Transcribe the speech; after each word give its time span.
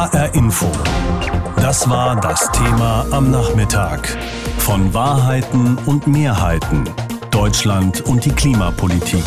HR 0.00 0.34
Info. 0.34 0.66
Das 1.56 1.90
war 1.90 2.18
das 2.18 2.50
Thema 2.52 3.04
am 3.10 3.30
Nachmittag. 3.30 4.08
Von 4.56 4.94
Wahrheiten 4.94 5.76
und 5.84 6.06
Mehrheiten. 6.06 6.84
Deutschland 7.30 8.00
und 8.06 8.24
die 8.24 8.32
Klimapolitik. 8.32 9.26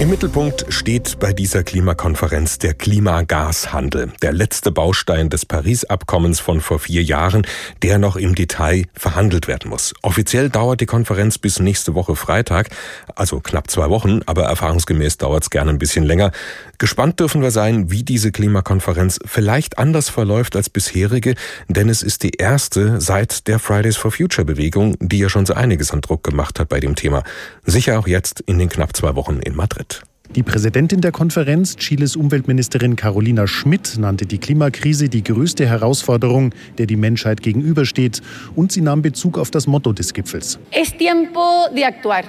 Im 0.00 0.10
Mittelpunkt 0.10 0.66
steht 0.70 1.20
bei 1.20 1.32
dieser 1.32 1.62
Klimakonferenz 1.62 2.58
der 2.58 2.74
Klimagashandel, 2.74 4.12
der 4.22 4.32
letzte 4.32 4.72
Baustein 4.72 5.30
des 5.30 5.46
Paris-Abkommens 5.46 6.40
von 6.40 6.60
vor 6.60 6.80
vier 6.80 7.04
Jahren, 7.04 7.46
der 7.82 7.98
noch 7.98 8.16
im 8.16 8.34
Detail 8.34 8.86
verhandelt 8.92 9.46
werden 9.46 9.70
muss. 9.70 9.94
Offiziell 10.02 10.50
dauert 10.50 10.80
die 10.80 10.86
Konferenz 10.86 11.38
bis 11.38 11.60
nächste 11.60 11.94
Woche 11.94 12.16
Freitag, 12.16 12.70
also 13.14 13.38
knapp 13.38 13.70
zwei 13.70 13.88
Wochen, 13.88 14.20
aber 14.26 14.42
erfahrungsgemäß 14.42 15.18
dauert 15.18 15.44
es 15.44 15.50
gerne 15.50 15.70
ein 15.70 15.78
bisschen 15.78 16.04
länger. 16.04 16.32
Gespannt 16.78 17.20
dürfen 17.20 17.40
wir 17.40 17.52
sein, 17.52 17.92
wie 17.92 18.02
diese 18.02 18.32
Klimakonferenz 18.32 19.20
vielleicht 19.24 19.78
anders 19.78 20.08
verläuft 20.08 20.56
als 20.56 20.68
bisherige, 20.70 21.36
denn 21.68 21.88
es 21.88 22.02
ist 22.02 22.24
die 22.24 22.32
erste 22.32 23.00
seit 23.00 23.46
der 23.46 23.60
Fridays 23.60 23.96
for 23.96 24.10
Future 24.10 24.44
Bewegung, 24.44 24.96
die 24.98 25.18
ja 25.18 25.28
schon 25.28 25.46
so 25.46 25.54
einiges 25.54 25.92
an 25.92 26.00
Druck 26.00 26.24
gemacht 26.24 26.58
hat 26.58 26.68
bei 26.68 26.80
dem 26.80 26.96
Thema. 26.96 27.22
Sicher 27.64 27.96
auch 27.96 28.08
jetzt 28.08 28.40
in 28.40 28.58
den 28.58 28.68
knapp 28.68 28.96
zwei 28.96 29.14
Wochen 29.14 29.38
in 29.38 29.54
Madrid. 29.54 29.83
Die 30.30 30.42
Präsidentin 30.42 31.00
der 31.00 31.12
Konferenz, 31.12 31.76
Chiles 31.76 32.16
Umweltministerin 32.16 32.96
Carolina 32.96 33.46
Schmidt, 33.46 33.96
nannte 33.98 34.26
die 34.26 34.38
Klimakrise 34.38 35.08
die 35.08 35.22
größte 35.22 35.64
Herausforderung, 35.64 36.52
der 36.76 36.86
die 36.86 36.96
Menschheit 36.96 37.40
gegenübersteht, 37.40 38.20
und 38.56 38.72
sie 38.72 38.80
nahm 38.80 39.00
Bezug 39.00 39.38
auf 39.38 39.52
das 39.52 39.68
Motto 39.68 39.92
des 39.92 40.12
Gipfels. 40.12 40.58
Es 40.72 40.90
tiempo 40.96 41.68
de 41.72 41.84
actuar. 41.84 42.24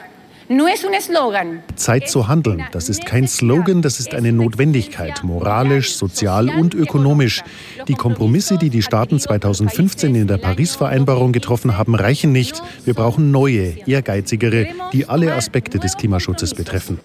Zeit 1.76 2.08
zu 2.08 2.27
handeln, 2.27 2.63
das 2.72 2.88
ist 2.88 3.04
kein 3.08 3.27
Slogan, 3.27 3.81
das 3.81 3.99
ist 3.99 4.13
eine 4.13 4.31
Notwendigkeit, 4.31 5.23
moralisch, 5.23 5.95
sozial 5.95 6.49
und 6.49 6.76
ökonomisch. 6.76 7.41
Die 7.88 7.95
Kompromisse, 7.95 8.59
die 8.59 8.70
die 8.70 8.84
Staaten 8.84 9.20
2015 9.20 10.13
in 10.13 10.27
der 10.27 10.38
Paris-Vereinbarung 10.38 11.32
getroffen 11.32 11.79
haben, 11.79 11.96
reichen 11.96 12.32
nicht. 12.32 12.62
Wir 12.85 12.93
brauchen 12.93 13.32
neue, 13.32 13.88
ehrgeizigere, 13.88 14.68
die 14.93 15.10
alle 15.10 15.34
Aspekte 15.34 15.79
des 15.79 15.98
Klimaschutzes 15.98 16.54
betreffen. 16.54 16.99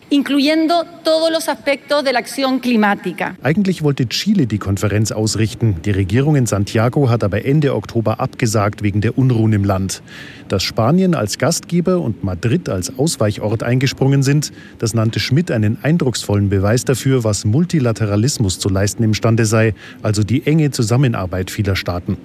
Eigentlich 3.43 3.83
wollte 3.83 4.07
Chile 4.07 4.47
die 4.47 4.59
Konferenz 4.59 5.13
ausrichten. 5.13 5.77
Die 5.83 5.93
Regierung 5.93 6.37
in 6.37 6.45
Santiago 6.45 7.09
hat 7.09 7.25
aber 7.25 7.47
Ende 7.47 7.75
Oktober 7.75 8.21
abgesagt 8.21 8.83
wegen 8.83 9.01
der 9.01 9.17
Unruhen 9.17 9.55
im 9.55 9.65
Land. 9.65 10.03
Dass 10.49 10.63
Spanien 10.63 11.15
als 11.15 11.39
Gastgeber 11.39 12.01
und 12.01 12.23
Madrid 12.23 12.69
als 12.69 12.99
Ausweichland 12.99 13.30
Ausweichort 13.39 13.63
eingesprungen 13.63 14.23
sind. 14.23 14.53
Das 14.79 14.95
nannte 14.95 15.21
Schmidt 15.21 15.51
einen 15.51 15.79
eindrucksvollen 15.83 16.49
Beweis 16.49 16.85
dafür, 16.85 17.25
was 17.25 17.45
Multilateralismus 17.45 18.59
zu 18.59 18.69
leisten 18.69 19.03
imstande 19.03 19.45
sei, 19.45 19.75
also 20.03 20.23
die 20.23 20.47
enge 20.47 20.71
Zusammenarbeit 20.71 21.51
vieler 21.51 21.77
Staaten. 21.77 22.17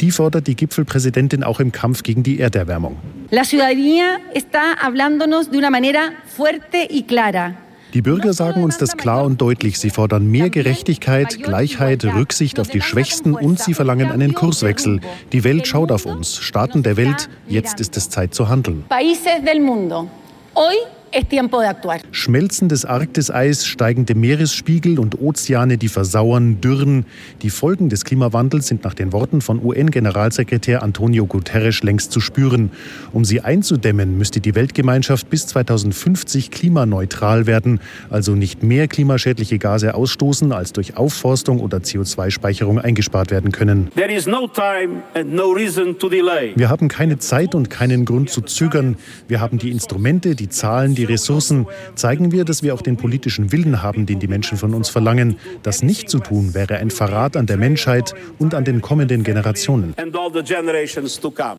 Die 0.00 0.10
fordert 0.10 0.46
die 0.46 0.56
Gipfelpräsidentin 0.56 1.42
auch 1.44 1.60
im 1.60 1.72
Kampf 1.72 2.02
gegen 2.02 2.22
die 2.22 2.40
Erderwärmung. 2.40 2.96
La 3.30 3.44
ciudadanía 3.44 4.18
está 4.34 4.74
hablándonos 4.80 5.50
de 5.50 5.58
una 5.58 5.70
manera 5.70 6.12
fuerte 6.36 6.88
y 6.90 7.02
clara. 7.06 7.54
Die 7.94 8.02
Bürger 8.02 8.34
sagen 8.34 8.62
uns 8.64 8.76
das 8.76 8.98
klar 8.98 9.24
und 9.24 9.40
deutlich. 9.40 9.78
Sie 9.78 9.88
fordern 9.88 10.30
mehr 10.30 10.50
Gerechtigkeit, 10.50 11.42
Gleichheit, 11.42 12.04
Rücksicht 12.04 12.60
auf 12.60 12.68
die 12.68 12.82
Schwächsten 12.82 13.32
und 13.32 13.58
sie 13.58 13.72
verlangen 13.72 14.10
einen 14.10 14.34
Kurswechsel. 14.34 15.00
Die 15.32 15.42
Welt 15.42 15.66
schaut 15.66 15.90
auf 15.90 16.04
uns. 16.04 16.36
Staaten 16.36 16.82
der 16.82 16.98
Welt, 16.98 17.30
jetzt 17.48 17.80
ist 17.80 17.96
es 17.96 18.10
Zeit 18.10 18.34
zu 18.34 18.50
handeln. 18.50 18.84
Hoy 20.60 20.76
es 21.10 21.28
tiempo 21.28 21.60
de 21.60 21.68
actuar. 21.68 22.00
Schmelzendes 22.10 22.84
Arktiseis, 22.84 23.66
steigende 23.66 24.14
Meeresspiegel 24.14 24.98
und 24.98 25.20
Ozeane, 25.20 25.78
die 25.78 25.88
versauern, 25.88 26.60
dürren. 26.60 27.06
Die 27.42 27.50
Folgen 27.50 27.88
des 27.88 28.04
Klimawandels 28.04 28.66
sind 28.66 28.84
nach 28.84 28.94
den 28.94 29.12
Worten 29.12 29.40
von 29.40 29.64
UN-Generalsekretär 29.64 30.82
Antonio 30.82 31.26
Guterres 31.26 31.82
längst 31.82 32.12
zu 32.12 32.20
spüren. 32.20 32.70
Um 33.12 33.24
sie 33.24 33.40
einzudämmen, 33.40 34.18
müsste 34.18 34.40
die 34.40 34.54
Weltgemeinschaft 34.54 35.30
bis 35.30 35.46
2050 35.46 36.50
klimaneutral 36.50 37.46
werden, 37.46 37.80
also 38.10 38.34
nicht 38.34 38.62
mehr 38.62 38.88
klimaschädliche 38.88 39.58
Gase 39.58 39.94
ausstoßen, 39.94 40.52
als 40.52 40.72
durch 40.72 40.96
Aufforstung 40.96 41.60
oder 41.60 41.78
CO2-Speicherung 41.78 42.78
eingespart 42.78 43.30
werden 43.30 43.52
können. 43.52 43.90
No 44.26 44.44
no 45.24 45.56
Wir 45.56 46.68
haben 46.68 46.88
keine 46.88 47.18
Zeit 47.18 47.54
und 47.54 47.70
keinen 47.70 48.04
Grund 48.04 48.30
zu 48.30 48.40
zögern. 48.42 48.96
Wir 49.26 49.40
haben 49.40 49.58
die 49.58 49.70
Instrumente, 49.70 50.34
die 50.34 50.48
Zahlen, 50.48 50.94
die 50.98 51.04
Ressourcen, 51.04 51.66
zeigen 51.94 52.32
wir, 52.32 52.44
dass 52.44 52.62
wir 52.62 52.74
auch 52.74 52.82
den 52.82 52.96
politischen 52.96 53.52
Willen 53.52 53.82
haben, 53.82 54.04
den 54.04 54.18
die 54.18 54.28
Menschen 54.28 54.58
von 54.58 54.74
uns 54.74 54.90
verlangen. 54.90 55.36
Das 55.62 55.82
nicht 55.82 56.10
zu 56.10 56.18
tun, 56.18 56.52
wäre 56.52 56.76
ein 56.76 56.90
Verrat 56.90 57.36
an 57.36 57.46
der 57.46 57.56
Menschheit 57.56 58.14
und 58.38 58.54
an 58.54 58.64
den 58.64 58.82
kommenden 58.82 59.22
Generationen. 59.22 59.94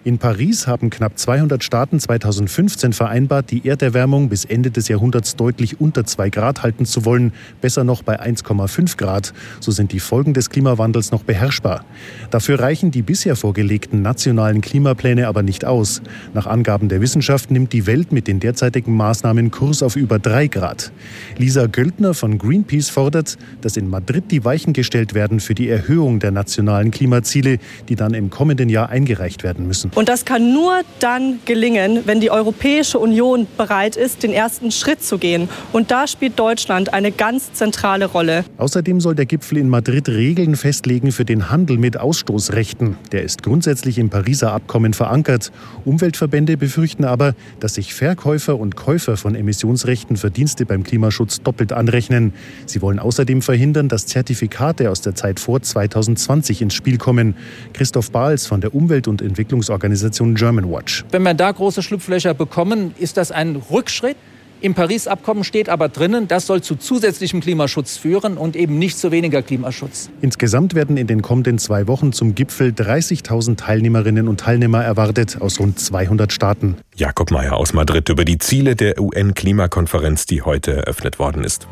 In 0.04 0.18
Paris 0.18 0.68
haben 0.68 0.90
knapp 0.90 1.18
200 1.18 1.64
Staaten 1.64 2.00
2015 2.00 2.94
vereinbart, 2.94 3.50
die 3.50 3.68
Erderwärmung 3.68 4.30
bis 4.30 4.46
Ende 4.46 4.72
des 4.72 4.88
Jahrhunderts 4.90 5.36
deutlich 5.36 5.80
unter 5.80 6.06
2 6.06 6.30
Grad 6.30 6.62
halten 6.62 6.86
zu 6.86 7.06
wollen, 7.06 7.32
besser 7.62 7.84
noch 7.84 8.04
bei 8.04 8.20
1,5 8.20 8.98
Grad. 8.98 9.34
So 9.62 9.72
sind 9.72 9.94
die 9.94 10.00
Folgen 10.00 10.34
des 10.34 10.50
Klimawandels 10.50 11.12
noch 11.12 11.24
beherrschbar. 11.24 11.86
Dafür 12.30 12.60
reichen 12.60 12.92
die 12.92 13.02
bisher 13.02 13.38
vorgelegten 13.38 14.02
nationalen 14.02 14.60
Klimapläne 14.60 15.28
aber 15.28 15.44
nicht 15.44 15.64
aus. 15.64 16.02
Nach 16.34 16.46
Angaben 16.46 16.90
der 16.90 17.00
Wissenschaft 17.00 17.52
nimmt 17.52 17.72
die 17.72 17.88
Welt 17.88 18.12
mit 18.12 18.28
den 18.28 18.42
derzeitigen 18.42 18.96
Maßnahmen 18.96 19.28
Maßnahmen 19.29 19.51
Kurs 19.51 19.84
auf 19.84 19.95
über 19.95 20.17
drei 20.17 20.47
Grad. 20.47 20.91
Lisa 21.38 21.67
Göldner 21.67 22.16
von 22.16 22.40
Greenpeace 22.40 22.90
fordert, 22.90 23.38
dass 23.62 23.78
in 23.78 23.88
Madrid 23.88 24.23
die 24.31 24.44
Weichen 24.44 24.73
gestellt 24.73 25.13
werden 25.13 25.40
für 25.40 25.53
die 25.53 25.69
Erhöhung 25.69 26.19
der 26.19 26.31
nationalen 26.31 26.90
Klimaziele, 26.90 27.59
die 27.90 27.95
dann 27.95 28.16
im 28.16 28.31
kommenden 28.31 28.69
Jahr 28.69 28.90
eingereicht 28.90 29.44
werden 29.44 29.67
müssen. 29.67 29.91
Und 29.94 30.09
das 30.09 30.25
kann 30.25 30.51
nur 30.51 30.81
dann 31.00 31.40
gelingen, 31.45 32.00
wenn 32.06 32.22
die 32.22 32.31
Europäische 32.31 32.97
Union 32.97 33.45
bereit 33.56 33.97
ist, 33.97 34.23
den 34.23 34.34
ersten 34.34 34.72
Schritt 34.72 35.03
zu 35.03 35.19
gehen. 35.19 35.47
Und 35.73 35.91
da 35.91 36.07
spielt 36.07 36.40
Deutschland 36.40 36.91
eine 36.91 37.11
ganz 37.11 37.53
zentrale 37.53 38.06
Rolle. 38.06 38.46
Außerdem 38.57 39.00
soll 39.00 39.13
der 39.13 39.28
Gipfel 39.28 39.59
in 39.59 39.69
Madrid 39.69 40.09
Regeln 40.09 40.56
festlegen 40.56 41.11
für 41.11 41.25
den 41.25 41.51
Handel 41.51 41.78
mit 41.78 41.97
Ausstoßrechten. 41.97 42.97
Der 43.11 43.22
ist 43.22 43.44
grundsätzlich 43.44 44.00
im 44.00 44.09
Pariser 44.09 44.53
Abkommen 44.53 44.96
verankert. 44.96 45.51
Umweltverbände 45.85 46.57
befürchten 46.57 47.06
aber, 47.06 47.35
dass 47.59 47.75
sich 47.75 47.94
Verkäufer 47.94 48.57
und 48.57 48.75
Käufer 48.75 49.19
von 49.19 49.35
Emissionsrechten 49.35 50.18
für 50.18 50.31
Dienste 50.31 50.66
beim 50.66 50.84
Klimaschutz 50.84 51.41
doppelt 51.41 51.74
anrechnen. 51.74 52.34
Sie 52.66 52.81
wollen 52.81 53.00
außerdem 53.00 53.41
verhindern, 53.41 53.90
dass 53.90 54.06
Zertifikate 54.06 54.90
aus 54.90 55.02
der 55.02 55.16
Zeit 55.16 55.40
vor 55.40 55.62
2020 55.62 56.62
ins 56.62 56.74
Spiel 56.74 56.97
kommen. 56.97 57.35
Christoph 57.74 58.12
Bahls 58.12 58.47
von 58.47 58.62
der 58.62 58.74
Umwelt- 58.74 59.08
und 59.08 59.22
Entwicklungsorganisation 59.22 60.35
Germanwatch. 60.35 61.06
Wenn 61.12 61.24
wir 61.24 61.34
da 61.34 61.52
große 61.52 61.84
Schlupflöcher 61.84 62.34
bekommen, 62.34 62.94
ist 62.97 63.18
das 63.18 63.31
ein 63.31 63.56
Rückschritt. 63.56 64.18
Im 64.62 64.74
Paris-Abkommen 64.74 65.46
steht 65.46 65.70
aber 65.70 65.88
drinnen, 65.88 66.28
das 66.28 66.46
soll 66.46 66.62
zu 66.62 66.75
zusätzlichem 66.75 67.40
Klimaschutz 67.40 67.96
führen 67.96 68.38
und 68.38 68.58
eben 68.58 68.78
nicht 68.78 68.97
zu 68.97 69.12
weniger 69.12 69.42
Klimaschutz. 69.42 70.09
Insgesamt 70.22 70.75
werden 70.75 70.97
in 70.97 71.08
den 71.08 71.22
kommenden 71.22 71.59
zwei 71.59 71.88
Wochen 71.88 72.12
zum 72.12 72.36
Gipfel 72.36 72.72
30.000 72.72 73.56
Teilnehmerinnen 73.56 74.28
und 74.28 74.42
Teilnehmer 74.42 74.84
erwartet 74.84 75.38
aus 75.40 75.62
rund 75.62 75.80
200 75.80 76.34
Staaten. 76.34 76.75
Jakob 76.96 77.31
Mayer 77.31 77.56
aus 77.56 77.72
Madrid 77.72 78.09
über 78.09 78.25
die 78.25 78.38
Ziele 78.38 78.75
der 78.75 79.00
UN-Klimakonferenz, 79.00 80.25
die 80.25 80.42
heute 80.42 80.76
eröffnet 80.76 81.20
worden 81.20 81.46
ist. 81.46 81.68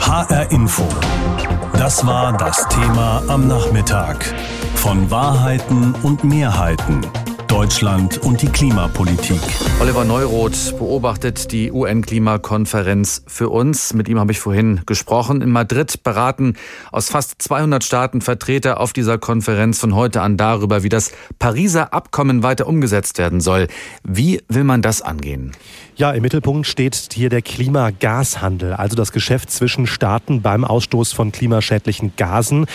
HR 0.00 0.50
Info. 0.50 0.88
Das 1.74 2.06
war 2.06 2.36
das 2.38 2.66
Thema 2.68 3.22
am 3.28 3.46
Nachmittag. 3.46 4.24
Von 4.76 5.10
Wahrheiten 5.10 5.94
und 6.02 6.24
Mehrheiten. 6.24 7.02
Deutschland 7.48 8.18
und 8.18 8.42
die 8.42 8.48
Klimapolitik. 8.48 9.40
Oliver 9.80 10.04
Neuroth 10.04 10.76
beobachtet 10.78 11.50
die 11.50 11.72
UN-Klimakonferenz 11.72 13.24
für 13.26 13.48
uns. 13.48 13.94
Mit 13.94 14.08
ihm 14.08 14.20
habe 14.20 14.32
ich 14.32 14.38
vorhin 14.38 14.82
gesprochen. 14.86 15.40
In 15.40 15.50
Madrid 15.50 16.02
beraten 16.02 16.54
aus 16.92 17.08
fast 17.08 17.40
200 17.40 17.82
Staaten 17.82 18.20
Vertreter 18.20 18.78
auf 18.80 18.92
dieser 18.92 19.18
Konferenz 19.18 19.78
von 19.78 19.94
heute 19.94 20.20
an 20.20 20.36
darüber, 20.36 20.82
wie 20.82 20.90
das 20.90 21.10
Pariser 21.38 21.92
Abkommen 21.92 22.42
weiter 22.42 22.66
umgesetzt 22.66 23.18
werden 23.18 23.40
soll. 23.40 23.68
Wie 24.04 24.42
will 24.48 24.64
man 24.64 24.82
das 24.82 25.00
angehen? 25.00 25.52
Ja, 25.98 26.12
im 26.12 26.22
Mittelpunkt 26.22 26.68
steht 26.68 27.08
hier 27.12 27.28
der 27.28 27.42
Klimagashandel, 27.42 28.72
also 28.74 28.94
das 28.94 29.10
Geschäft 29.10 29.50
zwischen 29.50 29.88
Staaten 29.88 30.42
beim 30.42 30.64
Ausstoß 30.64 31.12
von 31.12 31.32
klimaschädlichen 31.32 32.12
Gasen. 32.16 32.66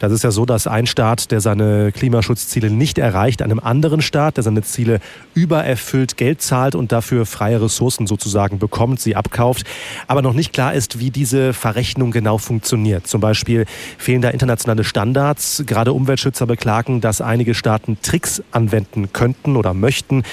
Das 0.00 0.10
ist 0.10 0.24
ja 0.24 0.32
so, 0.32 0.46
dass 0.46 0.66
ein 0.66 0.88
Staat, 0.88 1.30
der 1.30 1.40
seine 1.40 1.92
Klimaschutzziele 1.92 2.70
nicht 2.70 2.98
erreicht, 2.98 3.40
einem 3.40 3.60
anderen 3.60 4.02
Staat, 4.02 4.36
der 4.36 4.42
seine 4.42 4.62
Ziele 4.62 4.98
übererfüllt, 5.32 6.16
Geld 6.16 6.42
zahlt 6.42 6.74
und 6.74 6.90
dafür 6.90 7.24
freie 7.24 7.62
Ressourcen 7.62 8.08
sozusagen 8.08 8.58
bekommt, 8.58 9.00
sie 9.00 9.14
abkauft. 9.14 9.64
Aber 10.08 10.20
noch 10.20 10.34
nicht 10.34 10.52
klar 10.52 10.74
ist, 10.74 10.98
wie 10.98 11.12
diese 11.12 11.52
Verrechnung 11.52 12.10
genau 12.10 12.36
funktioniert. 12.36 13.06
Zum 13.06 13.20
Beispiel 13.20 13.64
fehlen 13.96 14.22
da 14.22 14.30
internationale 14.30 14.82
Standards. 14.82 15.62
Gerade 15.68 15.92
Umweltschützer 15.92 16.46
beklagen, 16.46 17.00
dass 17.00 17.20
einige 17.20 17.54
Staaten 17.54 17.98
Tricks 18.02 18.42
anwenden 18.50 19.12
könnten 19.12 19.54
oder 19.54 19.72
möchten, 19.72 20.24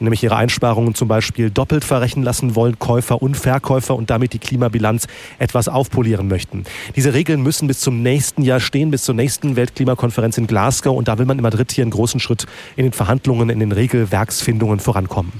nämlich 0.00 0.22
ihre 0.22 0.36
Einsparungen 0.36 0.94
zum 0.94 1.08
Beispiel 1.08 1.50
doppelt 1.50 1.84
verrechnen 1.84 1.97
verrechnen 1.98 2.24
lassen 2.24 2.54
wollen, 2.54 2.78
Käufer 2.78 3.20
und 3.20 3.36
Verkäufer 3.36 3.96
und 3.96 4.08
damit 4.08 4.32
die 4.32 4.38
Klimabilanz 4.38 5.08
etwas 5.40 5.66
aufpolieren 5.66 6.28
möchten. 6.28 6.62
Diese 6.94 7.12
Regeln 7.12 7.42
müssen 7.42 7.66
bis 7.66 7.80
zum 7.80 8.04
nächsten 8.04 8.42
Jahr 8.42 8.60
stehen, 8.60 8.92
bis 8.92 9.02
zur 9.02 9.16
nächsten 9.16 9.56
Weltklimakonferenz 9.56 10.38
in 10.38 10.46
Glasgow 10.46 10.96
und 10.96 11.08
da 11.08 11.18
will 11.18 11.26
man 11.26 11.38
in 11.38 11.42
Madrid 11.42 11.72
hier 11.72 11.82
einen 11.82 11.90
großen 11.90 12.20
Schritt 12.20 12.46
in 12.76 12.84
den 12.84 12.92
Verhandlungen, 12.92 13.50
in 13.50 13.58
den 13.58 13.72
Regelwerksfindungen 13.72 14.78
vorankommen. 14.78 15.32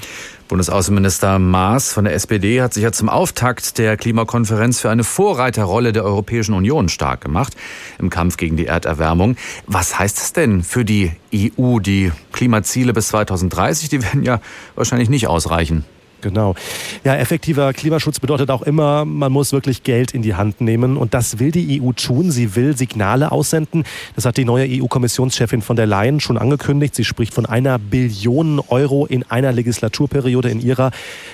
Bundesaußenminister 0.48 1.38
Maas 1.38 1.92
von 1.92 2.04
der 2.04 2.14
SPD 2.14 2.60
hat 2.60 2.74
sich 2.74 2.82
ja 2.82 2.90
zum 2.90 3.08
Auftakt 3.08 3.78
der 3.78 3.96
Klimakonferenz 3.96 4.80
für 4.80 4.90
eine 4.90 5.04
Vorreiterrolle 5.04 5.92
der 5.92 6.04
Europäischen 6.04 6.54
Union 6.54 6.88
stark 6.88 7.20
gemacht 7.20 7.54
im 7.98 8.10
Kampf 8.10 8.36
gegen 8.36 8.56
die 8.56 8.66
Erderwärmung. 8.66 9.36
Was 9.66 9.98
heißt 9.98 10.16
das 10.16 10.32
denn 10.32 10.64
für 10.64 10.84
die 10.84 11.12
EU? 11.32 11.78
Die 11.78 12.10
Klimaziele 12.32 12.94
bis 12.94 13.08
2030, 13.08 13.90
die 13.90 14.02
werden 14.02 14.24
ja 14.24 14.40
wahrscheinlich 14.74 15.10
nicht 15.10 15.28
ausreichen. 15.28 15.84
Genau. 16.20 16.54
Ja, 17.04 17.14
effektiver 17.14 17.72
Klimaschutz 17.72 18.18
bedeutet 18.18 18.50
auch 18.50 18.62
immer, 18.62 19.04
man 19.04 19.30
muss 19.30 19.52
wirklich 19.52 19.84
Geld 19.84 20.12
in 20.12 20.22
die 20.22 20.34
Hand 20.34 20.60
nehmen. 20.60 20.96
Und 20.96 21.14
das 21.14 21.38
will 21.38 21.52
die 21.52 21.80
EU 21.80 21.92
tun. 21.92 22.30
Sie 22.32 22.56
will 22.56 22.76
Signale 22.76 23.30
aussenden. 23.30 23.84
Das 24.16 24.24
hat 24.24 24.36
die 24.36 24.44
neue 24.44 24.66
EU-Kommissionschefin 24.68 25.62
von 25.62 25.76
der 25.76 25.86
Leyen 25.86 26.18
schon 26.18 26.36
angekündigt. 26.36 26.94
Sie 26.96 27.04
spricht 27.04 27.34
von 27.34 27.46
einer 27.46 27.78
Billion 27.78 28.60
Euro 28.68 29.06
in 29.06 29.22
einer 29.30 29.52
Legislaturperiode 29.52 30.50
in 30.50 30.60
ihrer. 30.60 30.90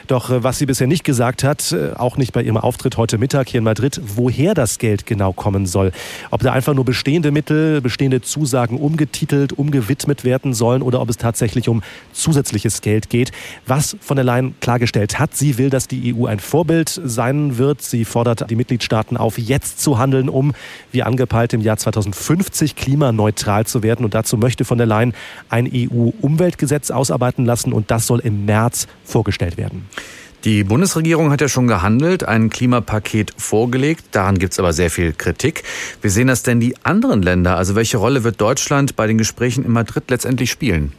Doch 0.06 0.30
äh, 0.30 0.42
was 0.44 0.58
sie 0.58 0.66
bisher 0.66 0.86
nicht 0.86 1.04
gesagt 1.04 1.44
hat, 1.44 1.72
äh, 1.72 1.94
auch 1.94 2.18
nicht 2.18 2.32
bei 2.32 2.42
ihrem 2.42 2.58
Auftritt 2.58 2.98
heute 2.98 3.16
Mittag 3.16 3.48
hier 3.48 3.58
in 3.58 3.64
Madrid, 3.64 4.00
woher 4.04 4.52
das 4.52 4.78
Geld 4.78 5.06
genau 5.06 5.32
kommen 5.32 5.64
soll. 5.66 5.92
Ob 6.30 6.42
da 6.42 6.52
einfach 6.52 6.74
nur 6.74 6.84
bestehende 6.84 7.30
Mittel, 7.30 7.80
bestehende 7.80 8.20
Zusagen 8.20 8.78
umgetitelt, 8.78 9.54
umgewidmet 9.54 10.24
werden 10.24 10.52
sollen 10.52 10.82
oder 10.82 11.00
ob 11.00 11.08
es 11.08 11.16
tatsächlich 11.16 11.68
um 11.68 11.82
zusätzliches 12.12 12.82
Geld 12.82 13.08
geht. 13.08 13.32
Was 13.66 13.96
von 14.00 14.16
der 14.16 14.24
Leyen 14.24 14.54
klar 14.60 14.73
klargestellt 14.74 15.20
hat. 15.20 15.36
Sie 15.36 15.56
will, 15.56 15.70
dass 15.70 15.86
die 15.86 16.14
EU 16.14 16.26
ein 16.26 16.40
Vorbild 16.40 17.00
sein 17.04 17.58
wird. 17.58 17.80
Sie 17.80 18.04
fordert 18.04 18.50
die 18.50 18.56
Mitgliedstaaten 18.56 19.16
auf, 19.16 19.38
jetzt 19.38 19.80
zu 19.80 19.98
handeln, 19.98 20.28
um, 20.28 20.52
wie 20.90 21.04
angepeilt, 21.04 21.52
im 21.52 21.60
Jahr 21.60 21.76
2050 21.76 22.74
klimaneutral 22.74 23.66
zu 23.66 23.84
werden. 23.84 24.04
Und 24.04 24.14
dazu 24.14 24.36
möchte 24.36 24.64
von 24.64 24.78
der 24.78 24.88
Leyen 24.88 25.14
ein 25.48 25.70
EU-Umweltgesetz 25.72 26.90
ausarbeiten 26.90 27.44
lassen 27.44 27.72
und 27.72 27.92
das 27.92 28.08
soll 28.08 28.18
im 28.18 28.46
März 28.46 28.88
vorgestellt 29.04 29.56
werden. 29.56 29.86
Die 30.42 30.64
Bundesregierung 30.64 31.30
hat 31.30 31.40
ja 31.40 31.48
schon 31.48 31.68
gehandelt, 31.68 32.24
ein 32.24 32.50
Klimapaket 32.50 33.32
vorgelegt. 33.38 34.06
Daran 34.10 34.38
gibt 34.38 34.54
es 34.54 34.58
aber 34.58 34.72
sehr 34.72 34.90
viel 34.90 35.12
Kritik. 35.12 35.62
Wie 36.02 36.08
sehen 36.08 36.26
das 36.26 36.42
denn 36.42 36.58
die 36.58 36.74
anderen 36.82 37.22
Länder? 37.22 37.56
Also 37.56 37.76
welche 37.76 37.96
Rolle 37.96 38.24
wird 38.24 38.40
Deutschland 38.40 38.96
bei 38.96 39.06
den 39.06 39.18
Gesprächen 39.18 39.64
in 39.64 39.70
Madrid 39.70 40.10
letztendlich 40.10 40.50
spielen? 40.50 40.92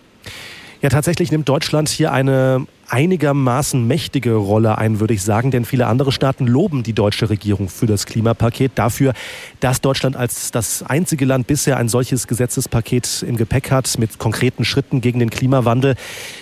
Ja, 0.81 0.89
tatsächlich 0.89 1.31
nimmt 1.31 1.49
Deutschland 1.49 1.89
hier 1.89 2.11
eine 2.11 2.67
einigermaßen 2.89 3.85
mächtige 3.85 4.33
Rolle 4.33 4.77
ein, 4.77 4.99
würde 4.99 5.13
ich 5.13 5.23
sagen, 5.23 5.51
denn 5.51 5.65
viele 5.65 5.87
andere 5.87 6.11
Staaten 6.11 6.47
loben 6.47 6.83
die 6.83 6.93
deutsche 6.93 7.29
Regierung 7.29 7.69
für 7.69 7.85
das 7.85 8.05
Klimapaket, 8.05 8.73
dafür, 8.75 9.13
dass 9.59 9.81
Deutschland 9.81 10.15
als 10.15 10.51
das 10.51 10.83
einzige 10.83 11.25
Land 11.25 11.47
bisher 11.47 11.77
ein 11.77 11.89
solches 11.89 12.27
Gesetzespaket 12.27 13.25
im 13.27 13.37
Gepäck 13.37 13.71
hat 13.71 13.97
mit 13.97 14.19
konkreten 14.19 14.65
Schritten 14.65 15.01
gegen 15.01 15.19
den 15.19 15.29
Klimawandel. 15.29 15.95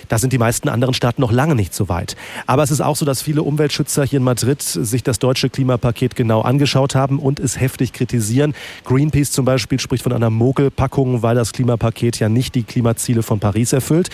Da 0.08 0.18
sind 0.18 0.32
die 0.32 0.38
meisten 0.38 0.68
anderen 0.68 0.94
Staaten 0.94 1.20
noch 1.20 1.32
lange 1.32 1.54
nicht 1.54 1.74
so 1.74 1.88
weit. 1.88 2.16
Aber 2.46 2.62
es 2.62 2.70
ist 2.70 2.80
auch 2.80 2.96
so, 2.96 3.04
dass 3.04 3.22
viele 3.22 3.42
Umweltschützer 3.42 4.04
hier 4.04 4.18
in 4.18 4.24
Madrid 4.24 4.62
sich 4.62 5.02
das 5.02 5.18
deutsche 5.18 5.50
Klimapaket 5.50 6.16
genau 6.16 6.42
angeschaut 6.42 6.94
haben 6.94 7.18
und 7.18 7.40
es 7.40 7.60
heftig 7.60 7.92
kritisieren. 7.92 8.54
Greenpeace 8.84 9.32
zum 9.32 9.44
Beispiel 9.44 9.80
spricht 9.80 10.04
von 10.04 10.12
einer 10.12 10.30
Mogelpackung, 10.30 11.22
weil 11.22 11.34
das 11.34 11.52
Klimapaket 11.52 12.18
ja 12.18 12.28
nicht 12.28 12.54
die 12.54 12.62
Klimaziele 12.62 13.22
von 13.22 13.40
Paris 13.40 13.72
erfüllt 13.72 14.10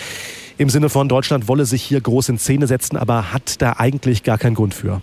im 0.61 0.69
Sinne 0.69 0.91
von 0.91 1.09
Deutschland 1.09 1.49
wolle 1.49 1.65
sich 1.65 1.83
hier 1.83 2.03
groß 2.03 2.29
in 2.29 2.39
Szene 2.39 2.67
setzen, 2.67 2.99
aber 2.99 3.33
hat 3.33 3.63
da 3.63 3.77
eigentlich 3.79 4.25
gar 4.25 4.37
keinen 4.37 4.55
Grund 4.55 4.75
für. 4.75 5.01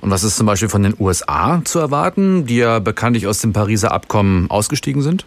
Und 0.00 0.10
was 0.10 0.24
ist 0.24 0.36
zum 0.36 0.46
Beispiel 0.46 0.70
von 0.70 0.82
den 0.82 0.94
USA 0.98 1.60
zu 1.64 1.78
erwarten, 1.78 2.46
die 2.46 2.56
ja 2.56 2.78
bekanntlich 2.78 3.26
aus 3.26 3.42
dem 3.42 3.52
Pariser 3.52 3.92
Abkommen 3.92 4.50
ausgestiegen 4.50 5.02
sind? 5.02 5.26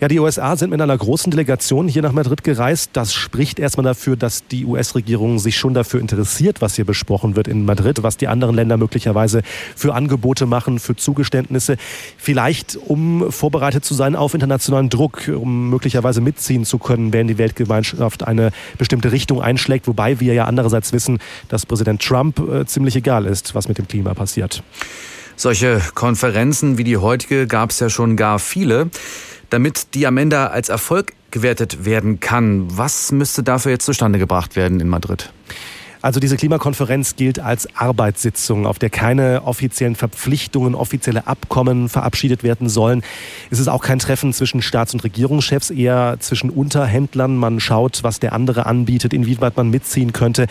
Ja, 0.00 0.06
die 0.06 0.20
USA 0.20 0.54
sind 0.54 0.70
mit 0.70 0.80
einer 0.80 0.96
großen 0.96 1.32
Delegation 1.32 1.88
hier 1.88 2.02
nach 2.02 2.12
Madrid 2.12 2.44
gereist. 2.44 2.90
Das 2.92 3.12
spricht 3.12 3.58
erstmal 3.58 3.82
dafür, 3.82 4.16
dass 4.16 4.46
die 4.46 4.64
US-Regierung 4.64 5.40
sich 5.40 5.58
schon 5.58 5.74
dafür 5.74 6.00
interessiert, 6.00 6.60
was 6.60 6.76
hier 6.76 6.84
besprochen 6.84 7.34
wird 7.34 7.48
in 7.48 7.64
Madrid, 7.64 8.04
was 8.04 8.16
die 8.16 8.28
anderen 8.28 8.54
Länder 8.54 8.76
möglicherweise 8.76 9.42
für 9.74 9.94
Angebote 9.94 10.46
machen, 10.46 10.78
für 10.78 10.94
Zugeständnisse. 10.94 11.78
Vielleicht, 12.16 12.76
um 12.76 13.32
vorbereitet 13.32 13.84
zu 13.84 13.94
sein 13.94 14.14
auf 14.14 14.34
internationalen 14.34 14.88
Druck, 14.88 15.28
um 15.28 15.68
möglicherweise 15.68 16.20
mitziehen 16.20 16.64
zu 16.64 16.78
können, 16.78 17.12
wenn 17.12 17.26
die 17.26 17.38
Weltgemeinschaft 17.38 18.24
eine 18.24 18.52
bestimmte 18.78 19.10
Richtung 19.10 19.42
einschlägt. 19.42 19.88
Wobei 19.88 20.20
wir 20.20 20.32
ja 20.32 20.44
andererseits 20.44 20.92
wissen, 20.92 21.18
dass 21.48 21.66
Präsident 21.66 22.00
Trump 22.00 22.38
äh, 22.38 22.64
ziemlich 22.66 22.94
egal 22.94 23.26
ist, 23.26 23.56
was 23.56 23.66
mit 23.66 23.78
dem 23.78 23.88
Klima 23.88 24.14
passiert. 24.14 24.62
Solche 25.38 25.80
Konferenzen 25.94 26.76
wie 26.76 26.84
die 26.84 26.98
heutige 26.98 27.46
gab 27.46 27.70
es 27.70 27.80
ja 27.80 27.88
schon 27.88 28.16
gar 28.16 28.38
viele 28.38 28.90
damit 29.50 29.94
die 29.94 30.06
am 30.06 30.16
Ende 30.16 30.50
als 30.50 30.68
Erfolg 30.68 31.12
gewertet 31.30 31.84
werden 31.84 32.20
kann. 32.20 32.66
Was 32.76 33.12
müsste 33.12 33.42
dafür 33.42 33.72
jetzt 33.72 33.84
zustande 33.84 34.18
gebracht 34.18 34.56
werden 34.56 34.80
in 34.80 34.88
Madrid? 34.88 35.32
Also 36.00 36.20
diese 36.20 36.36
Klimakonferenz 36.36 37.16
gilt 37.16 37.40
als 37.40 37.68
Arbeitssitzung, 37.74 38.66
auf 38.66 38.78
der 38.78 38.88
keine 38.88 39.42
offiziellen 39.44 39.96
Verpflichtungen, 39.96 40.76
offizielle 40.76 41.26
Abkommen 41.26 41.88
verabschiedet 41.88 42.44
werden 42.44 42.68
sollen. 42.68 43.02
Es 43.50 43.58
ist 43.58 43.66
auch 43.66 43.82
kein 43.82 43.98
Treffen 43.98 44.32
zwischen 44.32 44.62
Staats- 44.62 44.94
und 44.94 45.02
Regierungschefs, 45.02 45.70
eher 45.70 46.16
zwischen 46.20 46.50
Unterhändlern. 46.50 47.36
Man 47.36 47.58
schaut, 47.58 48.04
was 48.04 48.20
der 48.20 48.32
andere 48.32 48.66
anbietet, 48.66 49.12
inwieweit 49.12 49.56
man 49.56 49.70
mitziehen 49.70 50.12
könnte. 50.12 50.46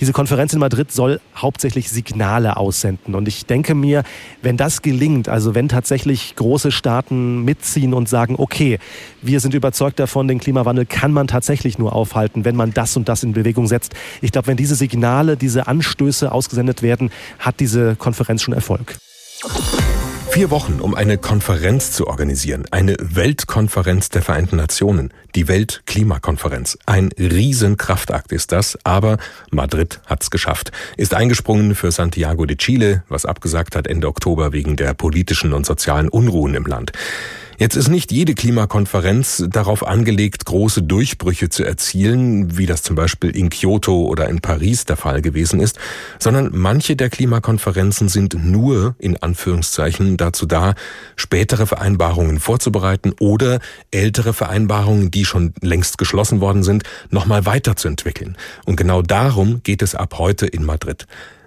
Diese 0.00 0.12
Konferenz 0.12 0.54
in 0.54 0.60
Madrid 0.60 0.90
soll 0.90 1.20
hauptsächlich 1.36 1.90
Signale 1.90 2.56
aussenden. 2.56 3.14
Und 3.14 3.28
ich 3.28 3.44
denke 3.44 3.74
mir, 3.74 4.02
wenn 4.40 4.56
das 4.56 4.80
gelingt, 4.80 5.28
also 5.28 5.54
wenn 5.54 5.68
tatsächlich 5.68 6.36
große 6.36 6.72
Staaten 6.72 7.44
mitziehen 7.44 7.92
und 7.92 8.08
sagen, 8.08 8.36
okay, 8.38 8.78
wir 9.20 9.40
sind 9.40 9.52
überzeugt 9.52 9.98
davon, 9.98 10.26
den 10.26 10.38
Klimawandel 10.38 10.86
kann 10.86 11.12
man 11.12 11.26
tatsächlich 11.26 11.78
nur 11.78 11.94
aufhalten, 11.94 12.46
wenn 12.46 12.56
man 12.56 12.72
das 12.72 12.96
und 12.96 13.08
das 13.10 13.22
in 13.22 13.34
Bewegung 13.34 13.66
setzt. 13.66 13.94
Ich 14.22 14.32
glaube, 14.32 14.46
wenn 14.46 14.56
diese 14.56 14.74
Signale, 14.86 15.36
diese 15.36 15.66
Anstöße 15.66 16.30
ausgesendet 16.30 16.80
werden, 16.80 17.10
hat 17.40 17.58
diese 17.58 17.96
Konferenz 17.96 18.42
schon 18.42 18.54
Erfolg. 18.54 18.94
Vier 20.30 20.50
Wochen, 20.50 20.80
um 20.80 20.94
eine 20.94 21.18
Konferenz 21.18 21.90
zu 21.90 22.06
organisieren. 22.06 22.66
Eine 22.70 22.94
Weltkonferenz 23.00 24.10
der 24.10 24.22
Vereinten 24.22 24.56
Nationen. 24.56 25.12
Die 25.34 25.48
Weltklimakonferenz. 25.48 26.78
Ein 26.86 27.08
Riesenkraftakt 27.18 28.30
ist 28.30 28.52
das, 28.52 28.78
aber 28.84 29.16
Madrid 29.50 30.00
hat's 30.06 30.30
geschafft. 30.30 30.70
Ist 30.96 31.14
eingesprungen 31.14 31.74
für 31.74 31.90
Santiago 31.90 32.46
de 32.46 32.56
Chile, 32.56 33.02
was 33.08 33.26
abgesagt 33.26 33.74
hat 33.74 33.88
Ende 33.88 34.06
Oktober 34.06 34.52
wegen 34.52 34.76
der 34.76 34.94
politischen 34.94 35.52
und 35.52 35.66
sozialen 35.66 36.08
Unruhen 36.08 36.54
im 36.54 36.64
Land. 36.66 36.92
Jetzt 37.58 37.74
ist 37.74 37.88
nicht 37.88 38.12
jede 38.12 38.34
Klimakonferenz 38.34 39.44
darauf 39.48 39.86
angelegt, 39.86 40.44
große 40.44 40.82
Durchbrüche 40.82 41.48
zu 41.48 41.64
erzielen, 41.64 42.58
wie 42.58 42.66
das 42.66 42.82
zum 42.82 42.96
Beispiel 42.96 43.34
in 43.34 43.48
Kyoto 43.48 44.04
oder 44.04 44.28
in 44.28 44.40
Paris 44.40 44.84
der 44.84 44.96
Fall 44.96 45.22
gewesen 45.22 45.60
ist, 45.60 45.78
sondern 46.18 46.50
manche 46.52 46.96
der 46.96 47.08
Klimakonferenzen 47.08 48.10
sind 48.10 48.34
nur 48.34 48.94
in 48.98 49.16
Anführungszeichen 49.16 50.18
dazu 50.18 50.44
da, 50.44 50.74
spätere 51.16 51.66
Vereinbarungen 51.66 52.40
vorzubereiten 52.40 53.14
oder 53.20 53.60
ältere 53.90 54.34
Vereinbarungen, 54.34 55.10
die 55.10 55.24
schon 55.24 55.54
längst 55.62 55.96
geschlossen 55.96 56.40
worden 56.42 56.62
sind, 56.62 56.82
nochmal 57.10 57.46
weiterzuentwickeln. 57.46 58.36
Und 58.66 58.76
genau 58.76 59.00
darum 59.00 59.62
geht 59.62 59.80
es 59.80 59.94
ab 59.94 60.18
heute 60.18 60.46
in 60.46 60.62
Madrid. 60.64 61.06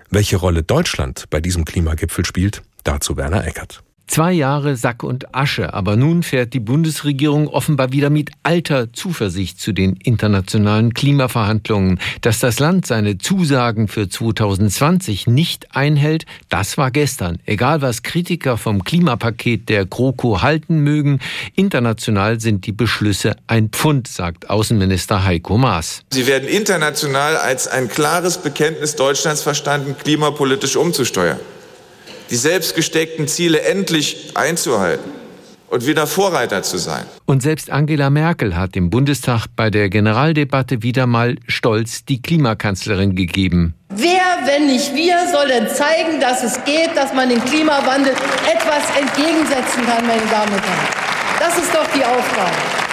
Welche 0.10 0.38
Rolle 0.38 0.64
Deutschland 0.64 1.26
bei 1.30 1.40
diesem 1.40 1.66
Klimagipfel 1.66 2.26
spielt, 2.26 2.64
dazu 2.84 3.16
Werner 3.16 3.46
Eckert. 3.46 3.84
Zwei 4.10 4.32
Jahre 4.34 4.76
Sack 4.76 5.04
und 5.04 5.36
Asche, 5.36 5.72
aber 5.76 5.96
nun 5.96 6.24
fährt 6.24 6.56
die 6.56 6.60
Bundesregierung 6.60 7.48
offenbar 7.48 7.92
wieder 7.92 8.10
mit 8.10 8.32
alter 8.42 8.92
Zuversicht 8.92 9.62
zu 9.62 9.72
den 9.72 9.98
internationalen 9.98 10.96
Klimaverhandlungen. 10.96 12.00
Dass 12.22 12.40
das 12.40 12.58
Land 12.58 12.88
seine 12.88 13.20
Zusagen 13.20 13.88
für 13.88 14.10
2020 14.10 15.28
nicht 15.28 15.76
einhält, 15.76 16.26
das 16.50 16.76
war 16.76 16.90
gestern. 16.90 17.38
Egal 17.46 17.84
was 17.84 18.02
Kritiker 18.02 18.58
vom 18.58 18.84
Klimapaket 18.84 19.70
der 19.70 19.86
GroKo 19.86 20.42
halten 20.42 20.80
mögen, 20.80 21.20
international 21.54 22.40
sind 22.40 22.66
die 22.66 22.72
Beschlüsse 22.72 23.36
ein 23.46 23.70
Pfund, 23.70 24.08
sagt 24.08 24.50
Außenminister 24.50 25.24
Heiko 25.24 25.60
Maas. 25.60 26.02
Sie 26.10 26.26
werden 26.26 26.50
international 26.50 27.38
als 27.38 27.68
ein 27.68 27.88
klares 27.88 28.40
Bekenntnis 28.40 28.96
Deutschlands 28.96 29.44
verstanden, 29.44 29.96
klimapolitisch 30.04 30.78
umzusteuern 30.78 31.38
die 32.30 32.36
selbst 32.36 32.76
gesteckten 32.76 33.28
Ziele 33.28 33.62
endlich 33.62 34.32
einzuhalten 34.36 35.12
und 35.70 35.86
wieder 35.86 36.08
Vorreiter 36.08 36.64
zu 36.64 36.78
sein. 36.78 37.06
Und 37.26 37.42
selbst 37.42 37.70
Angela 37.70 38.10
Merkel 38.10 38.56
hat 38.56 38.76
im 38.76 38.90
Bundestag 38.90 39.48
bei 39.56 39.70
der 39.70 39.90
Generaldebatte 39.90 40.82
wieder 40.84 41.06
mal 41.06 41.38
stolz 41.48 42.06
die 42.06 42.22
Klimakanzlerin 42.22 43.16
gegeben. 43.16 43.76
Wer, 43.90 44.22
wenn 44.46 44.68
nicht 44.68 44.96
wir, 44.96 45.16
soll 45.32 45.48
denn 45.48 45.68
zeigen, 45.68 46.20
dass 46.20 46.44
es 46.44 46.64
geht, 46.66 46.96
dass 46.96 47.14
man 47.14 47.30
dem 47.30 47.44
Klimawandel 47.46 48.14
etwas 48.14 48.84
entgegensetzen 49.00 49.86
kann, 49.86 50.06
meine 50.08 50.26
Damen 50.30 50.54
und 50.54 50.62
Herren? 50.62 50.88
Das 51.40 51.58
ist 51.58 51.74
doch 51.74 51.88
die 51.96 52.04
Aufgabe. 52.04 52.89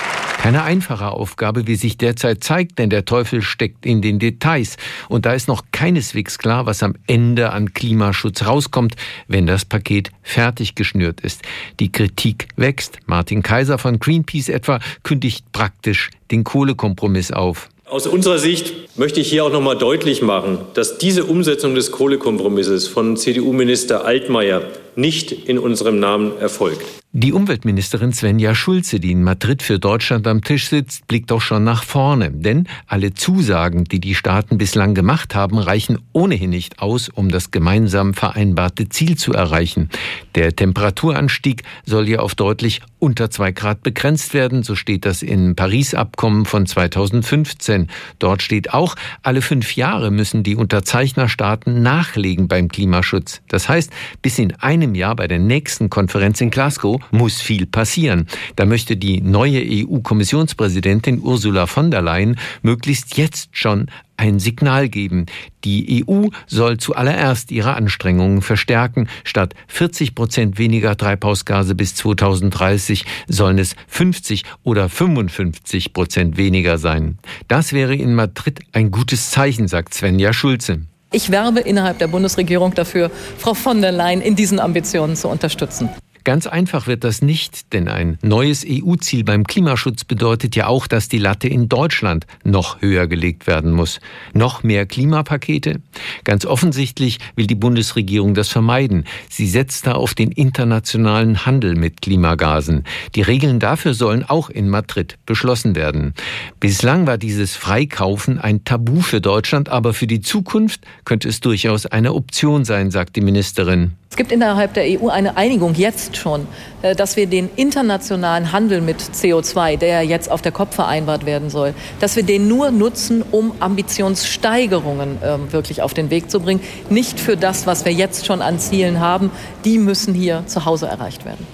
Keine 0.47 0.63
einfache 0.63 1.09
Aufgabe, 1.09 1.67
wie 1.67 1.75
sich 1.75 1.99
derzeit 1.99 2.45
zeigt, 2.45 2.79
denn 2.79 2.89
der 2.89 3.05
Teufel 3.05 3.43
steckt 3.43 3.85
in 3.85 4.01
den 4.01 4.21
Details. 4.21 4.77
Und 5.09 5.27
da 5.27 5.33
ist 5.33 5.49
noch 5.49 5.65
keineswegs 5.73 6.39
klar, 6.39 6.67
was 6.67 6.85
am 6.85 6.95
Ende 7.09 7.51
an 7.51 7.75
Klimaschutz 7.75 8.47
rauskommt, 8.47 8.95
wenn 9.27 9.49
das 9.49 9.65
Paket 9.65 10.13
fertig 10.23 10.77
geschnürt 10.77 11.21
ist. 11.21 11.43
Die 11.81 11.91
Kritik 11.91 12.47
wächst. 12.55 12.99
Martin 13.07 13.43
Kaiser 13.43 13.77
von 13.77 13.99
Greenpeace 13.99 14.49
etwa 14.51 14.79
kündigt 15.03 15.51
praktisch 15.51 16.11
den 16.31 16.45
Kohlekompromiss 16.45 17.33
auf. 17.33 17.69
Aus 17.85 18.07
unserer 18.07 18.39
Sicht 18.39 18.97
möchte 18.97 19.19
ich 19.19 19.29
hier 19.29 19.45
auch 19.45 19.53
noch 19.53 19.61
mal 19.61 19.77
deutlich 19.77 20.23
machen, 20.23 20.59
dass 20.75 20.99
diese 20.99 21.25
Umsetzung 21.25 21.75
des 21.75 21.91
Kohlekompromisses 21.91 22.87
von 22.87 23.17
CDU-Minister 23.17 24.05
Altmaier 24.05 24.63
nicht 24.97 25.33
in 25.33 25.59
unserem 25.59 26.01
Namen 26.01 26.39
erfolgt. 26.39 26.85
Die 27.19 27.33
Umweltministerin 27.33 28.13
Svenja 28.13 28.55
Schulze, 28.55 29.01
die 29.01 29.13
in 29.13 29.23
Madrid 29.23 29.63
für 29.63 29.79
Deutschland 29.79 30.27
am 30.27 30.43
Tisch 30.43 30.69
sitzt, 30.69 31.07
blickt 31.09 31.31
doch 31.31 31.41
schon 31.41 31.65
nach 31.65 31.83
vorne. 31.83 32.31
Denn 32.31 32.69
alle 32.87 33.15
Zusagen, 33.15 33.85
die 33.85 34.01
die 34.01 34.15
Staaten 34.15 34.59
bislang 34.59 34.93
gemacht 34.93 35.35
haben, 35.35 35.57
reichen 35.57 35.99
ohnehin 36.13 36.51
nicht 36.51 36.81
aus, 36.81 37.09
um 37.09 37.31
das 37.31 37.51
gemeinsam 37.51 38.13
vereinbarte 38.13 38.91
Ziel 38.91 39.17
zu 39.17 39.33
erreichen. 39.33 39.89
Der 40.35 40.55
Temperaturanstieg 40.55 41.63
soll 41.87 42.07
ja 42.07 42.19
auf 42.19 42.35
deutlich 42.35 42.83
unter 42.99 43.31
zwei 43.31 43.53
Grad 43.53 43.83
begrenzt 43.83 44.35
werden. 44.35 44.63
So 44.63 44.75
steht 44.75 45.07
das 45.07 45.23
im 45.23 45.57
Paris-Abkommen 45.57 46.45
von 46.45 46.67
2015. 46.67 47.89
Dort 48.19 48.43
steht 48.43 48.75
auch, 48.75 48.95
alle 49.23 49.41
fünf 49.41 49.77
Jahre 49.77 50.11
müssen 50.11 50.43
die 50.43 50.57
Unterzeichnerstaaten 50.57 51.83
nachlegen 51.83 52.47
beim 52.47 52.69
Klimaschutz. 52.69 53.41
Das 53.49 53.71
heißt, 53.71 53.91
bis 54.21 54.39
in 54.39 54.55
einem 54.57 54.86
Jahr 54.95 55.17
bei 55.17 55.27
der 55.27 55.39
nächsten 55.39 55.91
Konferenz 55.91 56.41
in 56.41 56.51
Glasgow 56.51 57.01
muss 57.11 57.41
viel 57.41 57.67
passieren. 57.67 58.27
Da 58.57 58.65
möchte 58.65 58.97
die 58.97 59.21
neue 59.21 59.61
EU-Kommissionspräsidentin 59.61 61.21
Ursula 61.21 61.67
von 61.67 61.91
der 61.91 62.03
Leyen 62.03 62.39
möglichst 62.63 63.17
jetzt 63.17 63.57
schon 63.57 63.87
ein 64.17 64.39
Signal 64.39 64.89
geben. 64.89 65.27
Die 65.65 66.05
EU 66.09 66.29
soll 66.47 66.79
zuallererst 66.79 67.51
ihre 67.51 67.75
Anstrengungen 67.75 68.43
verstärken. 68.43 69.09
Statt 69.25 69.55
40 69.69 70.15
Prozent 70.15 70.59
weniger 70.59 70.97
Treibhausgase 70.97 71.75
bis 71.75 71.95
2030 71.97 73.05
sollen 73.29 73.59
es 73.59 73.77
50 73.89 74.45
oder 74.63 74.89
55 74.89 75.93
Prozent 75.93 76.37
weniger 76.37 76.79
sein. 76.79 77.19
Das 77.49 77.73
wäre 77.73 77.95
in 77.95 78.15
Madrid 78.15 78.61
ein 78.73 78.91
gutes 78.91 79.31
Zeichen, 79.31 79.69
sagt 79.69 79.95
Svenja 79.95 80.33
Schulze. 80.33 80.87
Ich 81.13 81.31
werbe 81.31 81.61
innerhalb 81.61 81.99
der 81.99 82.09
Bundesregierung 82.09 82.75
dafür, 82.75 83.11
Frau 83.39 83.55
von 83.55 83.81
der 83.81 83.93
Leyen 83.93 84.21
in 84.21 84.35
diesen 84.35 84.59
Ambitionen 84.59 85.17
zu 85.17 85.29
unterstützen. 85.29 85.89
Ganz 86.27 86.49
einfach 86.49 86.89
wird 86.89 87.05
das 87.05 87.23
nicht, 87.23 87.73
denn 87.73 87.87
ein 87.87 88.19
neues 88.21 88.67
EU-Ziel 88.69 89.23
beim 89.23 89.45
Klimaschutz 89.45 90.03
bedeutet 90.03 90.57
ja 90.57 90.67
auch, 90.67 90.89
dass 90.89 91.09
die 91.09 91.19
Latte 91.19 91.47
in 91.47 91.69
Deutschland 91.69 92.27
noch 92.43 92.83
höher 92.83 93.07
gelegt 93.07 93.47
werden 93.47 93.71
muss. 93.71 94.01
Noch 94.33 94.65
mehr 94.65 94.87
Klimapakete? 94.87 95.81
Ganz 96.25 96.45
offensichtlich 96.45 97.21
will 97.37 97.47
die 97.47 97.55
Bundesregierung 97.55 98.35
das 98.35 98.49
vermeiden. 98.49 99.05
Sie 99.31 99.47
setzt 99.47 99.87
da 99.87 99.93
auf 99.93 100.15
den 100.15 100.33
internationalen 100.33 101.47
Handel 101.47 101.77
mit 101.77 102.03
Klimagasen. 102.03 102.83
Die 103.15 103.23
Regeln 103.23 103.61
dafür 103.61 103.95
sollen 103.95 104.25
auch 104.25 104.51
in 104.51 104.69
Madrid 104.69 105.19
beschlossen 105.27 105.77
werden. 105.77 106.13
Bislang 106.59 107.07
war 107.07 107.19
dieses 107.19 107.55
Freikaufen 107.55 108.41
ein 108.41 108.65
Tabu 108.65 109.01
für 109.01 109.21
Deutschland, 109.21 109.69
aber 109.69 109.95
für 109.95 110.09
die 110.09 110.23
Zukunft 110.23 110.81
könnte 111.05 111.29
es 111.29 111.39
durchaus 111.39 111.87
eine 111.87 112.15
Option 112.15 112.65
sein, 112.65 112.91
sagt 112.91 113.15
die 113.15 113.21
Ministerin. 113.21 113.93
Es 114.11 114.17
gibt 114.17 114.33
innerhalb 114.33 114.73
der 114.73 114.85
EU 114.85 115.09
eine 115.09 115.37
Einigung 115.37 115.75
jetzt 115.75 116.16
schon, 116.17 116.47
äh, 116.83 116.95
dass 116.95 117.17
wir 117.17 117.27
den 117.27 117.51
internationalen 117.57 118.53
Handel 118.53 118.81
mit 118.81 119.01
CO2, 119.01 119.77
der 119.77 120.03
jetzt 120.03 120.31
auf 120.31 120.43
der 120.43 120.53
COP 120.53 120.75
vereinbart 120.75 121.27
werden 121.27 121.51
soll, 121.51 121.75
dass 122.01 122.17
wir 122.17 122.23
den 122.23 122.49
nur 122.49 122.71
nutzen, 122.71 123.23
um 123.31 123.53
Ambitionssteigerungen 123.61 125.19
ähm, 125.23 125.53
wirklich 125.53 125.83
auf 125.83 125.95
den 125.95 126.11
Weg 126.11 126.31
zu 126.31 126.41
bringen, 126.41 126.61
nicht 126.91 127.21
für 127.21 127.37
das, 127.37 127.67
was 127.67 127.85
wir 127.85 127.93
jetzt 127.93 128.27
schon 128.27 128.43
an 128.43 128.59
Zielen 128.59 129.01
haben. 129.01 129.31
Die 129.65 129.79
müssen 129.79 130.15
hier 130.15 130.45
zu 130.47 130.65
Hause 130.65 130.87
erreicht 130.87 131.25
werden. 131.25 131.47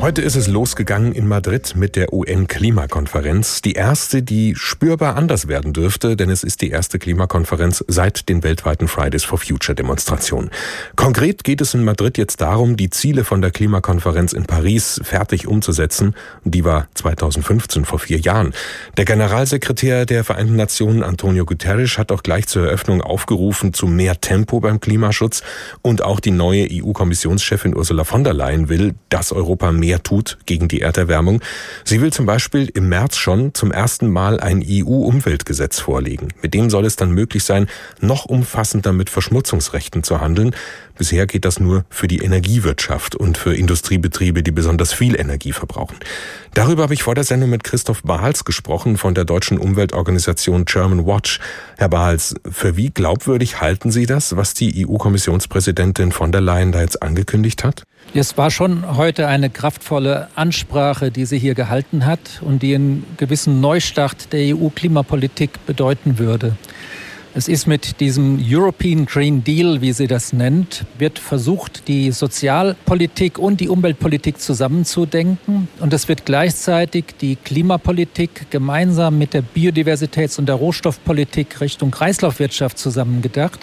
Heute 0.00 0.20
ist 0.22 0.34
es 0.34 0.48
losgegangen 0.48 1.12
in 1.12 1.28
Madrid 1.28 1.74
mit 1.76 1.94
der 1.94 2.12
UN-Klimakonferenz. 2.12 3.62
Die 3.62 3.74
erste, 3.74 4.22
die 4.22 4.54
spürbar 4.56 5.16
anders 5.16 5.46
werden 5.46 5.72
dürfte, 5.72 6.16
denn 6.16 6.28
es 6.28 6.42
ist 6.42 6.60
die 6.60 6.70
erste 6.70 6.98
Klimakonferenz 6.98 7.84
seit 7.86 8.28
den 8.28 8.42
weltweiten 8.42 8.88
Fridays 8.88 9.22
for 9.22 9.38
Future 9.38 9.76
Demonstrationen. 9.76 10.50
Konkret 10.96 11.44
geht 11.44 11.60
es 11.60 11.74
in 11.74 11.84
Madrid 11.84 12.18
jetzt 12.18 12.40
darum, 12.40 12.76
die 12.76 12.90
Ziele 12.90 13.22
von 13.24 13.42
der 13.42 13.52
Klimakonferenz 13.52 14.32
in 14.32 14.44
Paris 14.44 15.00
fertig 15.04 15.46
umzusetzen. 15.46 16.16
Die 16.44 16.64
war 16.64 16.88
2015 16.94 17.84
vor 17.84 18.00
vier 18.00 18.18
Jahren. 18.18 18.54
Der 18.96 19.04
Generalsekretär 19.04 20.04
der 20.04 20.24
Vereinten 20.24 20.56
Nationen, 20.56 21.04
Antonio 21.04 21.44
Guterres, 21.44 21.96
hat 21.96 22.10
auch 22.10 22.22
gleich 22.22 22.48
zur 22.48 22.66
Eröffnung 22.66 23.02
aufgerufen 23.02 23.72
zu 23.72 23.86
mehr 23.86 24.20
Tempo 24.20 24.60
beim 24.60 24.80
Klimaschutz. 24.80 25.42
Und 25.80 26.02
auch 26.02 26.18
die 26.18 26.32
neue 26.32 26.66
EU-Kommissionschefin 26.70 27.76
Ursula 27.76 28.04
von 28.04 28.24
der 28.24 28.34
Leyen 28.34 28.68
will, 28.68 28.94
dass 29.08 29.32
Europa 29.32 29.70
mehr 29.72 29.91
mehr 29.92 30.02
tut 30.02 30.38
gegen 30.46 30.68
die 30.68 30.80
Erderwärmung. 30.80 31.42
Sie 31.84 32.00
will 32.00 32.12
zum 32.12 32.24
Beispiel 32.24 32.70
im 32.72 32.88
März 32.88 33.18
schon 33.18 33.52
zum 33.52 33.70
ersten 33.70 34.10
Mal 34.10 34.40
ein 34.40 34.64
EU-Umweltgesetz 34.66 35.80
vorlegen. 35.80 36.28
Mit 36.40 36.54
dem 36.54 36.70
soll 36.70 36.86
es 36.86 36.96
dann 36.96 37.10
möglich 37.10 37.44
sein, 37.44 37.66
noch 38.00 38.24
umfassender 38.24 38.94
mit 38.94 39.10
Verschmutzungsrechten 39.10 40.02
zu 40.02 40.22
handeln. 40.22 40.54
Bisher 40.96 41.26
geht 41.26 41.44
das 41.44 41.60
nur 41.60 41.84
für 41.90 42.08
die 42.08 42.20
Energiewirtschaft 42.20 43.16
und 43.16 43.36
für 43.36 43.54
Industriebetriebe, 43.54 44.42
die 44.42 44.50
besonders 44.50 44.94
viel 44.94 45.18
Energie 45.18 45.52
verbrauchen. 45.52 45.96
Darüber 46.54 46.84
habe 46.84 46.94
ich 46.94 47.02
vor 47.02 47.14
der 47.14 47.24
Sendung 47.24 47.50
mit 47.50 47.64
Christoph 47.64 48.02
Bahls 48.02 48.44
gesprochen 48.44 48.96
von 48.96 49.14
der 49.14 49.26
deutschen 49.26 49.58
Umweltorganisation 49.58 50.64
German 50.64 51.06
Watch. 51.06 51.38
Herr 51.76 51.90
Bahls, 51.90 52.34
für 52.50 52.76
wie 52.76 52.90
glaubwürdig 52.90 53.60
halten 53.60 53.90
Sie 53.90 54.06
das, 54.06 54.36
was 54.36 54.54
die 54.54 54.86
EU-Kommissionspräsidentin 54.86 56.12
von 56.12 56.32
der 56.32 56.40
Leyen 56.40 56.72
da 56.72 56.80
jetzt 56.80 57.02
angekündigt 57.02 57.62
hat? 57.62 57.82
Es 58.14 58.36
war 58.36 58.50
schon 58.50 58.98
heute 58.98 59.26
eine 59.26 59.48
kraftvolle 59.48 60.28
Ansprache, 60.34 61.10
die 61.10 61.24
sie 61.24 61.38
hier 61.38 61.54
gehalten 61.54 62.04
hat 62.04 62.42
und 62.42 62.62
die 62.62 62.74
einen 62.74 63.06
gewissen 63.16 63.62
Neustart 63.62 64.34
der 64.34 64.54
EU-Klimapolitik 64.54 65.64
bedeuten 65.64 66.18
würde. 66.18 66.54
Es 67.34 67.48
ist 67.48 67.66
mit 67.66 68.00
diesem 68.00 68.38
European 68.46 69.06
Green 69.06 69.42
Deal, 69.42 69.80
wie 69.80 69.94
sie 69.94 70.08
das 70.08 70.34
nennt, 70.34 70.84
wird 70.98 71.18
versucht, 71.18 71.88
die 71.88 72.12
Sozialpolitik 72.12 73.38
und 73.38 73.60
die 73.60 73.70
Umweltpolitik 73.70 74.38
zusammenzudenken. 74.38 75.68
Und 75.80 75.94
es 75.94 76.06
wird 76.08 76.26
gleichzeitig 76.26 77.04
die 77.18 77.36
Klimapolitik 77.36 78.50
gemeinsam 78.50 79.16
mit 79.16 79.32
der 79.32 79.42
Biodiversitäts- 79.42 80.38
und 80.38 80.44
der 80.44 80.56
Rohstoffpolitik 80.56 81.62
Richtung 81.62 81.90
Kreislaufwirtschaft 81.90 82.76
zusammengedacht. 82.76 83.60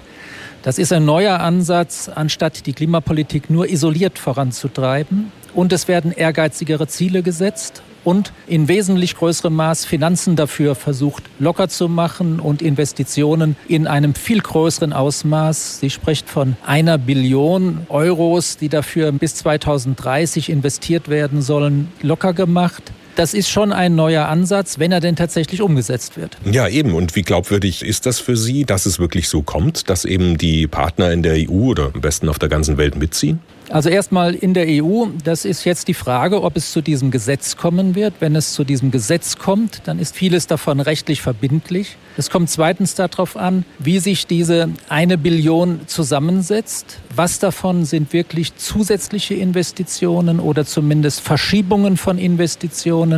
Das 0.61 0.77
ist 0.77 0.91
ein 0.91 1.05
neuer 1.05 1.39
Ansatz, 1.39 2.09
anstatt 2.13 2.65
die 2.65 2.73
Klimapolitik 2.73 3.49
nur 3.49 3.69
isoliert 3.69 4.19
voranzutreiben. 4.19 5.31
Und 5.53 5.71
es 5.71 5.87
werden 5.87 6.11
ehrgeizigere 6.11 6.87
Ziele 6.87 7.23
gesetzt 7.23 7.81
und 8.03 8.33
in 8.45 8.67
wesentlich 8.67 9.15
größerem 9.15 9.55
Maß 9.55 9.85
Finanzen 9.85 10.35
dafür 10.35 10.75
versucht 10.75 11.23
locker 11.39 11.69
zu 11.69 11.87
machen 11.87 12.39
und 12.39 12.61
Investitionen 12.61 13.55
in 13.67 13.87
einem 13.87 14.15
viel 14.15 14.41
größeren 14.41 14.93
Ausmaß. 14.93 15.79
Sie 15.79 15.89
spricht 15.89 16.29
von 16.29 16.55
einer 16.65 16.97
Billion 16.97 17.85
Euros, 17.89 18.57
die 18.57 18.69
dafür 18.69 19.11
bis 19.13 19.35
2030 19.35 20.49
investiert 20.49 21.07
werden 21.07 21.41
sollen, 21.41 21.87
locker 22.01 22.33
gemacht 22.33 22.91
das 23.19 23.33
ist 23.33 23.49
schon 23.49 23.73
ein 23.73 23.95
neuer 23.95 24.29
Ansatz, 24.29 24.79
wenn 24.79 24.93
er 24.93 25.01
denn 25.01 25.17
tatsächlich 25.17 25.61
umgesetzt 25.61 26.15
wird. 26.15 26.37
Ja, 26.49 26.69
eben. 26.69 26.93
Und 26.93 27.17
wie 27.17 27.21
glaubwürdig 27.21 27.83
ist 27.83 28.05
das 28.05 28.17
für 28.17 28.37
Sie, 28.37 28.63
dass 28.63 28.85
es 28.85 28.97
wirklich 28.97 29.27
so 29.27 29.41
kommt, 29.41 29.89
dass 29.89 30.05
eben 30.05 30.37
die 30.37 30.67
Partner 30.67 31.11
in 31.11 31.21
der 31.21 31.33
EU 31.33 31.71
oder 31.71 31.91
am 31.93 31.99
besten 31.99 32.29
auf 32.29 32.39
der 32.39 32.47
ganzen 32.47 32.77
Welt 32.77 32.95
mitziehen? 32.95 33.41
Also 33.69 33.89
erstmal 33.89 34.33
in 34.33 34.55
der 34.55 34.65
EU, 34.67 35.05
das 35.23 35.45
ist 35.45 35.63
jetzt 35.63 35.87
die 35.87 35.93
Frage, 35.93 36.41
ob 36.41 36.57
es 36.57 36.71
zu 36.71 36.81
diesem 36.81 37.11
Gesetz 37.11 37.55
kommen 37.55 37.93
wird. 37.93 38.15
Wenn 38.19 38.35
es 38.35 38.53
zu 38.53 38.63
diesem 38.63 38.89
Gesetz 38.89 39.37
kommt, 39.37 39.81
dann 39.85 39.99
ist 39.99 40.15
vieles 40.15 40.47
davon 40.47 40.79
rechtlich 40.79 41.21
verbindlich. 41.21 41.95
Es 42.17 42.31
kommt 42.31 42.49
zweitens 42.49 42.95
darauf 42.95 43.37
an, 43.37 43.65
wie 43.77 43.99
sich 43.99 44.25
diese 44.25 44.69
eine 44.89 45.19
Billion 45.19 45.81
zusammensetzt. 45.85 46.97
Was 47.15 47.37
davon 47.37 47.85
sind 47.85 48.11
wirklich 48.11 48.55
zusätzliche 48.55 49.35
Investitionen 49.35 50.39
oder 50.39 50.65
zumindest 50.65 51.21
Verschiebungen 51.21 51.95
von 51.95 52.17
Investitionen? 52.17 53.08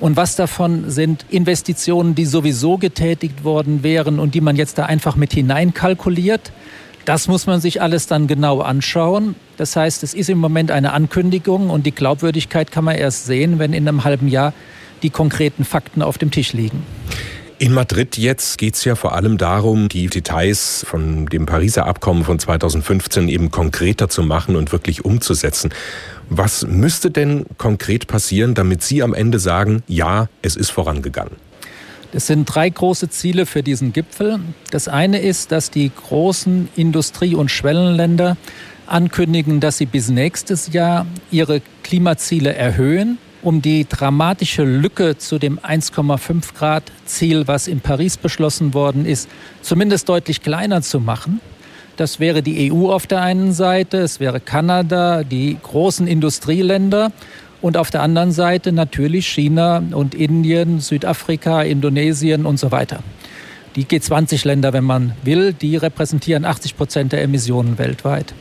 Und 0.00 0.16
was 0.16 0.36
davon 0.36 0.90
sind 0.90 1.24
Investitionen, 1.30 2.14
die 2.14 2.26
sowieso 2.26 2.78
getätigt 2.78 3.44
worden 3.44 3.82
wären 3.82 4.18
und 4.18 4.34
die 4.34 4.40
man 4.40 4.56
jetzt 4.56 4.78
da 4.78 4.86
einfach 4.86 5.16
mit 5.16 5.32
hineinkalkuliert? 5.32 6.52
Das 7.04 7.28
muss 7.28 7.46
man 7.46 7.60
sich 7.60 7.82
alles 7.82 8.06
dann 8.06 8.26
genau 8.26 8.60
anschauen. 8.60 9.34
Das 9.56 9.76
heißt, 9.76 10.02
es 10.02 10.14
ist 10.14 10.30
im 10.30 10.38
Moment 10.38 10.70
eine 10.70 10.92
Ankündigung 10.92 11.70
und 11.70 11.84
die 11.86 11.94
Glaubwürdigkeit 11.94 12.72
kann 12.72 12.84
man 12.84 12.96
erst 12.96 13.26
sehen, 13.26 13.58
wenn 13.58 13.72
in 13.72 13.86
einem 13.86 14.04
halben 14.04 14.28
Jahr 14.28 14.52
die 15.02 15.10
konkreten 15.10 15.64
Fakten 15.64 16.02
auf 16.02 16.16
dem 16.18 16.30
Tisch 16.30 16.54
liegen. 16.54 16.82
In 17.64 17.72
Madrid 17.72 18.18
jetzt 18.18 18.58
geht 18.58 18.74
es 18.74 18.84
ja 18.84 18.94
vor 18.94 19.14
allem 19.14 19.38
darum, 19.38 19.88
die 19.88 20.08
Details 20.08 20.84
von 20.86 21.24
dem 21.24 21.46
Pariser 21.46 21.86
Abkommen 21.86 22.22
von 22.22 22.38
2015 22.38 23.26
eben 23.30 23.50
konkreter 23.50 24.10
zu 24.10 24.22
machen 24.22 24.54
und 24.54 24.70
wirklich 24.70 25.06
umzusetzen. 25.06 25.70
Was 26.28 26.66
müsste 26.66 27.10
denn 27.10 27.46
konkret 27.56 28.06
passieren, 28.06 28.52
damit 28.52 28.82
Sie 28.82 29.02
am 29.02 29.14
Ende 29.14 29.38
sagen, 29.38 29.82
ja, 29.88 30.28
es 30.42 30.56
ist 30.56 30.72
vorangegangen? 30.72 31.36
Es 32.12 32.26
sind 32.26 32.44
drei 32.44 32.68
große 32.68 33.08
Ziele 33.08 33.46
für 33.46 33.62
diesen 33.62 33.94
Gipfel. 33.94 34.40
Das 34.70 34.86
eine 34.86 35.20
ist, 35.20 35.50
dass 35.50 35.70
die 35.70 35.90
großen 35.90 36.68
Industrie- 36.76 37.34
und 37.34 37.50
Schwellenländer 37.50 38.36
ankündigen, 38.86 39.60
dass 39.60 39.78
sie 39.78 39.86
bis 39.86 40.10
nächstes 40.10 40.74
Jahr 40.74 41.06
ihre 41.30 41.62
Klimaziele 41.82 42.54
erhöhen, 42.54 43.16
um 43.44 43.60
die 43.60 43.86
dramatische 43.86 44.64
Lücke 44.64 45.18
zu 45.18 45.38
dem 45.38 45.58
1,5 45.58 46.54
Grad 46.54 46.84
Ziel, 47.04 47.46
was 47.46 47.68
in 47.68 47.80
Paris 47.80 48.16
beschlossen 48.16 48.72
worden 48.72 49.04
ist, 49.04 49.28
zumindest 49.60 50.08
deutlich 50.08 50.42
kleiner 50.42 50.80
zu 50.80 50.98
machen. 50.98 51.40
Das 51.96 52.18
wäre 52.18 52.42
die 52.42 52.72
EU 52.72 52.90
auf 52.90 53.06
der 53.06 53.20
einen 53.20 53.52
Seite, 53.52 53.98
es 53.98 54.18
wäre 54.18 54.40
Kanada, 54.40 55.22
die 55.22 55.58
großen 55.62 56.06
Industrieländer 56.06 57.12
und 57.60 57.76
auf 57.76 57.90
der 57.90 58.02
anderen 58.02 58.32
Seite 58.32 58.72
natürlich 58.72 59.28
China 59.28 59.82
und 59.92 60.14
Indien, 60.14 60.80
Südafrika, 60.80 61.62
Indonesien 61.62 62.46
und 62.46 62.58
so 62.58 62.72
weiter. 62.72 63.00
Die 63.76 63.84
G20-Länder, 63.84 64.72
wenn 64.72 64.84
man 64.84 65.12
will, 65.22 65.52
die 65.52 65.76
repräsentieren 65.76 66.44
80 66.44 66.76
Prozent 66.76 67.12
der 67.12 67.22
Emissionen 67.22 67.78
weltweit. 67.78 68.32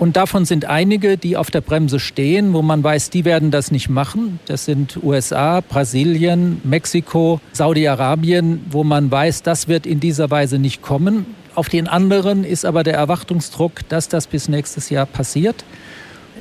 Und 0.00 0.16
davon 0.16 0.46
sind 0.46 0.64
einige, 0.64 1.18
die 1.18 1.36
auf 1.36 1.50
der 1.50 1.60
Bremse 1.60 2.00
stehen, 2.00 2.54
wo 2.54 2.62
man 2.62 2.82
weiß, 2.82 3.10
die 3.10 3.26
werden 3.26 3.50
das 3.50 3.70
nicht 3.70 3.90
machen. 3.90 4.40
Das 4.46 4.64
sind 4.64 4.98
USA, 5.02 5.60
Brasilien, 5.60 6.58
Mexiko, 6.64 7.38
Saudi-Arabien, 7.52 8.64
wo 8.70 8.82
man 8.82 9.10
weiß, 9.10 9.42
das 9.42 9.68
wird 9.68 9.84
in 9.84 10.00
dieser 10.00 10.30
Weise 10.30 10.58
nicht 10.58 10.80
kommen. 10.80 11.26
Auf 11.54 11.68
den 11.68 11.86
anderen 11.86 12.44
ist 12.44 12.64
aber 12.64 12.82
der 12.82 12.94
Erwartungsdruck, 12.94 13.86
dass 13.90 14.08
das 14.08 14.26
bis 14.26 14.48
nächstes 14.48 14.88
Jahr 14.88 15.04
passiert. 15.04 15.66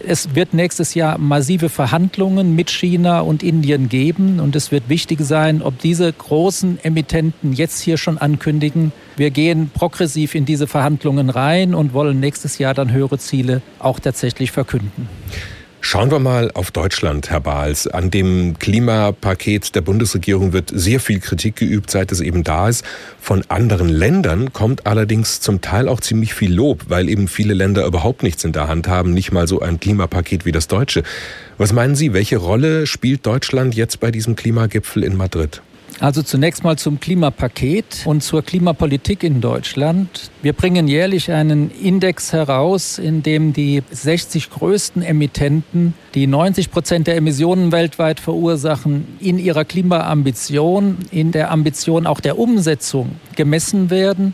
Es 0.06 0.36
wird 0.36 0.54
nächstes 0.54 0.94
Jahr 0.94 1.18
massive 1.18 1.70
Verhandlungen 1.70 2.56
mit 2.56 2.70
China 2.70 3.22
und 3.22 3.44
Indien 3.44 3.90
geben 3.90 4.40
und 4.40 4.56
es 4.56 4.72
wird 4.72 4.88
wichtig 4.88 5.20
sein, 5.22 5.62
ob 5.62 5.80
diese 5.80 6.12
großen 6.12 6.80
Emittenten 6.84 7.54
jetzt 7.54 7.82
hier 7.82 7.98
schon 7.98 8.18
ankündigen, 8.18 8.92
wir 9.18 9.32
gehen 9.32 9.70
progressiv 9.74 10.36
in 10.36 10.46
diese 10.46 10.68
Verhandlungen 10.68 11.30
rein 11.30 11.76
und 11.76 11.94
wollen 11.94 12.20
nächstes 12.20 12.58
Jahr 12.58 12.74
dann 12.74 12.92
höhere 12.92 13.18
Ziele 13.18 13.62
auch 13.80 14.00
tatsächlich 14.00 14.52
verkünden. 14.52 15.10
Schauen 15.82 16.12
wir 16.12 16.20
mal 16.20 16.52
auf 16.54 16.72
Deutschland, 16.72 17.30
Herr 17.30 17.40
Bahls. 17.40 17.88
An 17.88 18.12
dem 18.12 18.60
Klimapaket 18.60 19.76
der 19.76 19.82
Bundesregierung 19.82 20.52
wird 20.52 20.72
sehr 20.74 21.00
viel 21.00 21.20
Kritik 21.20 21.56
geübt, 21.56 21.90
seit 21.90 22.12
es 22.12 22.20
eben 22.20 22.44
da 22.44 22.68
ist. 22.68 22.84
Von 23.22 23.44
anderen 23.48 23.88
Ländern 23.88 24.52
kommt 24.52 24.86
allerdings 24.86 25.40
zum 25.40 25.62
Teil 25.62 25.88
auch 25.88 26.02
ziemlich 26.02 26.34
viel 26.34 26.54
Lob, 26.54 26.86
weil 26.90 27.08
eben 27.08 27.30
viele 27.30 27.54
Länder 27.54 27.86
überhaupt 27.86 28.24
nichts 28.24 28.44
in 28.44 28.52
der 28.52 28.68
Hand 28.68 28.90
haben, 28.90 29.14
nicht 29.14 29.32
mal 29.32 29.48
so 29.48 29.62
ein 29.62 29.80
Klimapaket 29.80 30.46
wie 30.46 30.52
das 30.52 30.68
deutsche. 30.68 31.04
Was 31.58 31.72
meinen 31.72 31.96
Sie, 31.96 32.14
welche 32.14 32.38
Rolle 32.38 32.86
spielt 32.86 33.26
Deutschland 33.26 33.74
jetzt 33.74 34.02
bei 34.02 34.12
diesem 34.12 34.36
Klimagipfel 34.36 35.04
in 35.04 35.16
Madrid? 35.16 35.62
Also 36.02 36.24
zunächst 36.24 36.64
mal 36.64 36.78
zum 36.78 37.02
Klimapaket 37.02 38.04
und 38.06 38.24
zur 38.24 38.42
Klimapolitik 38.42 39.22
in 39.22 39.42
Deutschland. 39.42 40.32
Wir 40.42 40.54
bringen 40.54 40.88
jährlich 40.88 41.32
einen 41.32 41.70
Index 41.72 42.32
heraus, 42.32 42.98
in 42.98 43.22
dem 43.22 43.52
die 43.52 43.84
60 43.92 44.50
größten 44.50 45.02
Emittenten, 45.02 45.94
die 46.16 46.26
90 46.26 46.72
Prozent 46.72 47.08
der 47.08 47.18
Emissionen 47.18 47.74
weltweit 47.74 48.22
verursachen, 48.22 49.08
in 49.20 49.40
ihrer 49.40 49.66
Klimaambition, 49.66 51.00
in 51.12 51.34
der 51.34 51.52
Ambition 51.52 52.08
auch 52.08 52.22
der 52.22 52.40
Umsetzung 52.40 53.18
gemessen 53.36 53.90
werden. 53.90 54.34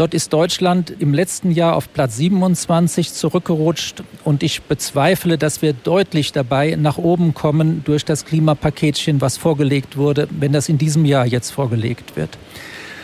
Dort 0.00 0.14
ist 0.14 0.32
Deutschland 0.32 0.94
im 0.98 1.12
letzten 1.12 1.50
Jahr 1.50 1.76
auf 1.76 1.92
Platz 1.92 2.16
27 2.16 3.12
zurückgerutscht 3.12 4.02
und 4.24 4.42
ich 4.42 4.62
bezweifle, 4.62 5.36
dass 5.36 5.60
wir 5.60 5.74
deutlich 5.74 6.32
dabei 6.32 6.74
nach 6.80 6.96
oben 6.96 7.34
kommen 7.34 7.82
durch 7.84 8.06
das 8.06 8.24
Klimapaketchen, 8.24 9.20
was 9.20 9.36
vorgelegt 9.36 9.98
wurde, 9.98 10.26
wenn 10.30 10.52
das 10.52 10.70
in 10.70 10.78
diesem 10.78 11.04
Jahr 11.04 11.26
jetzt 11.26 11.50
vorgelegt 11.50 12.16
wird. 12.16 12.38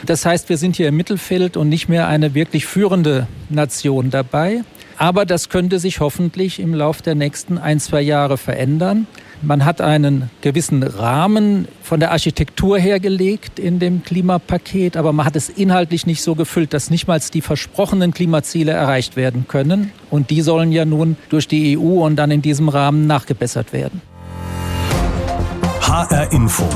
Das 0.06 0.24
heißt, 0.24 0.48
wir 0.48 0.56
sind 0.56 0.76
hier 0.76 0.88
im 0.88 0.96
Mittelfeld 0.96 1.58
und 1.58 1.68
nicht 1.68 1.90
mehr 1.90 2.08
eine 2.08 2.32
wirklich 2.32 2.64
führende 2.64 3.26
Nation 3.50 4.08
dabei. 4.08 4.62
Aber 4.96 5.26
das 5.26 5.50
könnte 5.50 5.78
sich 5.78 6.00
hoffentlich 6.00 6.58
im 6.58 6.72
Laufe 6.72 7.02
der 7.02 7.14
nächsten 7.14 7.58
ein, 7.58 7.78
zwei 7.78 8.00
Jahre 8.00 8.38
verändern. 8.38 9.06
Man 9.42 9.64
hat 9.64 9.80
einen 9.80 10.30
gewissen 10.40 10.82
Rahmen 10.82 11.68
von 11.82 12.00
der 12.00 12.10
Architektur 12.12 12.78
hergelegt 12.78 13.58
in 13.58 13.78
dem 13.78 14.02
Klimapaket, 14.02 14.96
aber 14.96 15.12
man 15.12 15.26
hat 15.26 15.36
es 15.36 15.48
inhaltlich 15.48 16.06
nicht 16.06 16.22
so 16.22 16.34
gefüllt, 16.34 16.72
dass 16.72 16.90
nicht 16.90 17.06
mal 17.06 17.20
die 17.20 17.42
versprochenen 17.42 18.12
Klimaziele 18.12 18.72
erreicht 18.72 19.16
werden 19.16 19.46
können. 19.46 19.92
Und 20.10 20.30
die 20.30 20.42
sollen 20.42 20.72
ja 20.72 20.84
nun 20.84 21.16
durch 21.28 21.48
die 21.48 21.78
EU 21.78 22.04
und 22.04 22.16
dann 22.16 22.30
in 22.30 22.42
diesem 22.42 22.68
Rahmen 22.68 23.06
nachgebessert 23.06 23.72
werden. 23.72 24.00
HR 25.80 26.32
Info. 26.32 26.68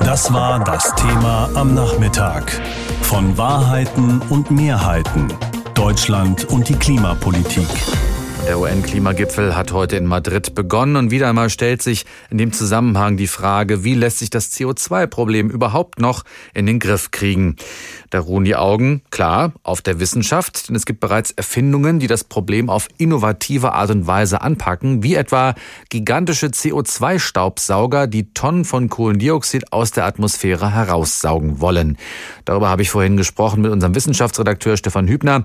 Das 0.00 0.32
war 0.32 0.64
das 0.64 0.94
Thema 0.94 1.50
am 1.54 1.74
Nachmittag. 1.74 2.60
Von 3.02 3.36
Wahrheiten 3.36 4.20
und 4.30 4.50
Mehrheiten. 4.50 5.28
Deutschland 5.74 6.44
und 6.46 6.68
die 6.68 6.74
Klimapolitik. 6.74 7.66
Der 8.48 8.58
UN-Klimagipfel 8.58 9.54
hat 9.54 9.72
heute 9.72 9.96
in 9.96 10.06
Madrid 10.06 10.56
begonnen 10.56 10.96
und 10.96 11.10
wieder 11.12 11.28
einmal 11.28 11.48
stellt 11.48 11.80
sich 11.80 12.04
in 12.28 12.38
dem 12.38 12.52
Zusammenhang 12.52 13.16
die 13.16 13.28
Frage, 13.28 13.84
wie 13.84 13.94
lässt 13.94 14.18
sich 14.18 14.30
das 14.30 14.52
CO2-Problem 14.52 15.48
überhaupt 15.48 16.00
noch 16.00 16.24
in 16.52 16.66
den 16.66 16.80
Griff 16.80 17.12
kriegen? 17.12 17.54
Da 18.10 18.18
ruhen 18.18 18.44
die 18.44 18.56
Augen, 18.56 19.02
klar, 19.10 19.52
auf 19.62 19.80
der 19.80 20.00
Wissenschaft, 20.00 20.68
denn 20.68 20.74
es 20.74 20.86
gibt 20.86 20.98
bereits 20.98 21.30
Erfindungen, 21.30 22.00
die 22.00 22.08
das 22.08 22.24
Problem 22.24 22.68
auf 22.68 22.88
innovative 22.98 23.74
Art 23.74 23.90
und 23.90 24.08
Weise 24.08 24.42
anpacken, 24.42 25.04
wie 25.04 25.14
etwa 25.14 25.54
gigantische 25.88 26.48
CO2-Staubsauger, 26.48 28.08
die 28.08 28.34
Tonnen 28.34 28.64
von 28.64 28.88
Kohlendioxid 28.88 29.72
aus 29.72 29.92
der 29.92 30.04
Atmosphäre 30.04 30.74
heraussaugen 30.74 31.60
wollen. 31.60 31.96
Darüber 32.44 32.68
habe 32.68 32.82
ich 32.82 32.90
vorhin 32.90 33.16
gesprochen 33.16 33.62
mit 33.62 33.70
unserem 33.70 33.94
Wissenschaftsredakteur 33.94 34.76
Stefan 34.76 35.06
Hübner. 35.06 35.44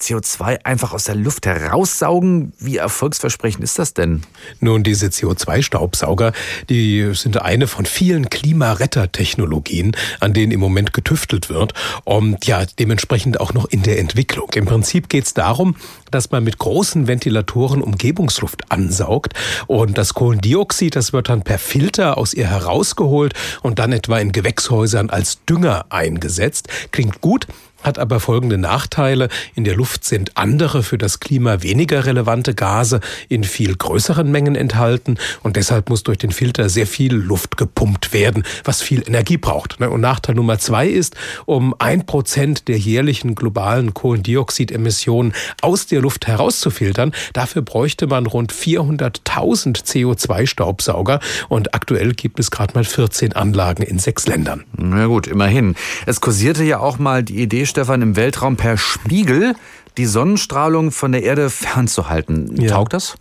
CO2 0.00 0.64
einfach 0.64 0.92
aus 0.92 1.04
der 1.04 1.14
Luft 1.14 1.46
heraussaugen? 1.46 2.52
Wie 2.58 2.76
erfolgsversprechend 2.76 3.62
ist 3.64 3.78
das 3.78 3.94
denn? 3.94 4.22
Nun, 4.60 4.82
diese 4.82 5.06
CO2-Staubsauger, 5.06 6.32
die 6.68 7.10
sind 7.14 7.40
eine 7.40 7.66
von 7.66 7.86
vielen 7.86 8.30
Klimarettertechnologien, 8.30 9.96
an 10.20 10.32
denen 10.32 10.52
im 10.52 10.60
Moment 10.60 10.92
getüftelt 10.92 11.48
wird 11.48 11.72
und 12.04 12.46
ja, 12.46 12.64
dementsprechend 12.78 13.40
auch 13.40 13.54
noch 13.54 13.66
in 13.66 13.82
der 13.82 13.98
Entwicklung. 13.98 14.50
Im 14.54 14.66
Prinzip 14.66 15.08
geht 15.08 15.24
es 15.24 15.34
darum, 15.34 15.76
dass 16.10 16.30
man 16.30 16.44
mit 16.44 16.58
großen 16.58 17.06
Ventilatoren 17.06 17.82
Umgebungsluft 17.82 18.70
ansaugt 18.70 19.34
und 19.66 19.98
das 19.98 20.14
Kohlendioxid, 20.14 20.96
das 20.96 21.12
wird 21.12 21.28
dann 21.28 21.42
per 21.42 21.58
Filter 21.58 22.18
aus 22.18 22.34
ihr 22.34 22.48
herausgeholt 22.48 23.34
und 23.62 23.78
dann 23.78 23.92
etwa 23.92 24.18
in 24.18 24.32
Gewächshäusern 24.32 25.10
als 25.10 25.44
Dünger 25.44 25.86
eingesetzt. 25.90 26.68
Klingt 26.92 27.20
gut, 27.20 27.46
hat 27.84 27.98
aber 27.98 28.18
folgende 28.18 28.58
Nachteile. 28.58 29.28
In 29.54 29.64
der 29.64 29.76
Luft 29.76 30.04
sind 30.04 30.36
andere 30.36 30.82
für 30.82 30.98
das 30.98 31.20
Klima 31.20 31.62
weniger 31.62 32.06
relevante 32.06 32.54
Gase 32.54 33.00
in 33.28 33.44
viel 33.44 33.76
größeren 33.76 34.30
Mengen 34.30 34.56
enthalten 34.56 35.18
und 35.42 35.56
deshalb 35.56 35.90
muss 35.90 36.02
durch 36.02 36.18
den 36.18 36.32
Filter 36.32 36.68
sehr 36.68 36.86
viel 36.86 37.14
Luft 37.14 37.56
gepumpt 37.56 38.12
werden, 38.12 38.44
was 38.64 38.82
viel 38.82 39.06
Energie 39.06 39.36
braucht. 39.36 39.78
Ne? 39.80 39.90
Und 39.90 40.00
Nachteil 40.00 40.34
Nummer 40.34 40.58
zwei 40.58 40.88
ist, 40.88 41.14
um 41.44 41.74
ein 41.78 42.06
Prozent 42.06 42.68
der 42.68 42.78
jährlichen 42.78 43.34
globalen 43.34 43.94
Kohlendioxidemissionen 43.94 45.34
aus 45.60 45.86
der 45.86 46.00
Luft 46.00 46.26
herauszufiltern, 46.26 47.12
dafür 47.32 47.62
bräuchte 47.62 48.06
man 48.06 48.26
rund 48.26 48.52
400.000 48.52 49.84
CO2-Staubsauger 49.84 51.20
und 51.48 51.74
aktuell 51.74 52.12
gibt 52.14 52.40
es 52.40 52.50
gerade 52.50 52.74
mal 52.74 52.84
14 52.84 53.34
Anlagen 53.34 53.82
in 53.82 53.98
sechs 53.98 54.26
Ländern. 54.26 54.64
Na 54.76 55.06
gut, 55.06 55.26
immerhin. 55.26 55.74
Es 56.06 56.20
kursierte 56.20 56.64
ja 56.64 56.80
auch 56.80 56.98
mal 56.98 57.22
die 57.22 57.42
Idee, 57.42 57.66
Stefan, 57.74 58.02
im 58.02 58.14
Weltraum 58.14 58.56
per 58.56 58.76
Spiegel 58.76 59.56
die 59.96 60.06
Sonnenstrahlung 60.06 60.90
von 60.90 61.12
der 61.12 61.22
Erde 61.22 61.50
fernzuhalten. 61.50 62.60
Ja. 62.60 62.70
Taugt 62.70 62.92
das? 62.92 63.14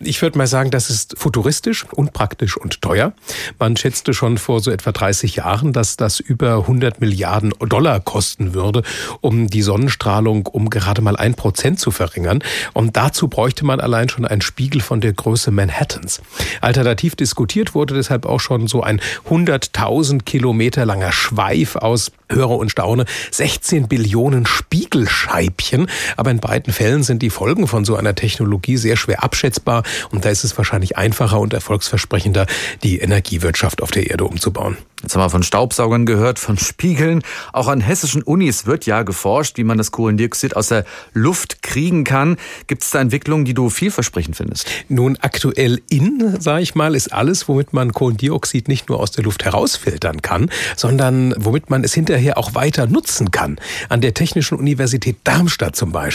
Ich 0.00 0.20
würde 0.22 0.38
mal 0.38 0.46
sagen, 0.46 0.70
das 0.70 0.90
ist 0.90 1.16
futuristisch, 1.16 1.84
unpraktisch 1.92 2.56
und 2.56 2.82
teuer. 2.82 3.12
Man 3.58 3.76
schätzte 3.76 4.12
schon 4.12 4.38
vor 4.38 4.60
so 4.60 4.70
etwa 4.70 4.92
30 4.92 5.36
Jahren, 5.36 5.72
dass 5.72 5.96
das 5.96 6.20
über 6.20 6.56
100 6.58 7.00
Milliarden 7.00 7.54
Dollar 7.60 8.00
kosten 8.00 8.54
würde, 8.54 8.82
um 9.20 9.46
die 9.46 9.62
Sonnenstrahlung 9.62 10.46
um 10.46 10.70
gerade 10.70 11.02
mal 11.02 11.16
ein 11.16 11.34
Prozent 11.34 11.78
zu 11.78 11.90
verringern. 11.90 12.42
Und 12.72 12.96
dazu 12.96 13.28
bräuchte 13.28 13.64
man 13.64 13.80
allein 13.80 14.08
schon 14.08 14.24
einen 14.24 14.42
Spiegel 14.42 14.80
von 14.80 15.00
der 15.00 15.12
Größe 15.12 15.50
Manhattans. 15.50 16.20
Alternativ 16.60 17.14
diskutiert 17.14 17.74
wurde 17.74 17.94
deshalb 17.94 18.26
auch 18.26 18.40
schon 18.40 18.66
so 18.66 18.82
ein 18.82 19.00
100.000 19.28 20.22
Kilometer 20.22 20.84
langer 20.86 21.12
Schweif 21.12 21.76
aus 21.76 22.10
höre 22.28 22.50
und 22.50 22.70
staune, 22.70 23.04
16 23.30 23.88
Billionen 23.88 24.46
Spiegelscheibchen, 24.46 25.88
Aber 26.16 26.30
in 26.30 26.40
beiden 26.40 26.72
Fällen 26.72 27.02
sind 27.02 27.22
die 27.22 27.30
Folgen 27.30 27.66
von 27.66 27.84
so 27.84 27.96
einer 27.96 28.14
Technologie 28.14 28.76
sehr 28.76 28.96
schwer 28.96 29.22
abschätzbar 29.22 29.82
und 30.10 30.24
da 30.24 30.30
ist 30.30 30.44
es 30.44 30.56
wahrscheinlich 30.56 30.96
einfacher 30.96 31.40
und 31.40 31.52
erfolgsversprechender, 31.52 32.46
die 32.82 32.98
Energiewirtschaft 32.98 33.82
auf 33.82 33.90
der 33.90 34.10
Erde 34.10 34.24
umzubauen. 34.24 34.76
Jetzt 35.02 35.14
haben 35.14 35.22
wir 35.22 35.30
von 35.30 35.42
Staubsaugern 35.42 36.06
gehört, 36.06 36.38
von 36.38 36.56
Spiegeln. 36.56 37.22
Auch 37.52 37.68
an 37.68 37.80
hessischen 37.80 38.22
Unis 38.22 38.64
wird 38.64 38.86
ja 38.86 39.02
geforscht, 39.02 39.58
wie 39.58 39.62
man 39.62 39.76
das 39.76 39.92
Kohlendioxid 39.92 40.56
aus 40.56 40.68
der 40.68 40.84
Luft 41.12 41.62
kriegen 41.62 42.02
kann. 42.02 42.38
Gibt 42.66 42.82
es 42.82 42.90
da 42.90 43.00
Entwicklungen, 43.00 43.44
die 43.44 43.52
du 43.52 43.68
vielversprechend 43.68 44.36
findest? 44.36 44.68
Nun, 44.88 45.18
aktuell 45.20 45.82
in, 45.90 46.36
sage 46.40 46.62
ich 46.62 46.74
mal, 46.74 46.94
ist 46.94 47.12
alles, 47.12 47.46
womit 47.46 47.74
man 47.74 47.92
Kohlendioxid 47.92 48.68
nicht 48.68 48.88
nur 48.88 48.98
aus 48.98 49.10
der 49.10 49.22
Luft 49.22 49.44
herausfiltern 49.44 50.22
kann, 50.22 50.50
sondern 50.76 51.34
womit 51.36 51.68
man 51.68 51.84
es 51.84 51.92
hinterher 51.92 52.38
auch 52.38 52.54
weiter 52.54 52.86
nutzen 52.86 53.30
kann. 53.30 53.60
An 53.90 54.00
der 54.00 54.14
Technischen 54.14 54.58
Universität 54.58 55.18
Darmstadt 55.24 55.76
zum 55.76 55.92
Beispiel. 55.92 56.05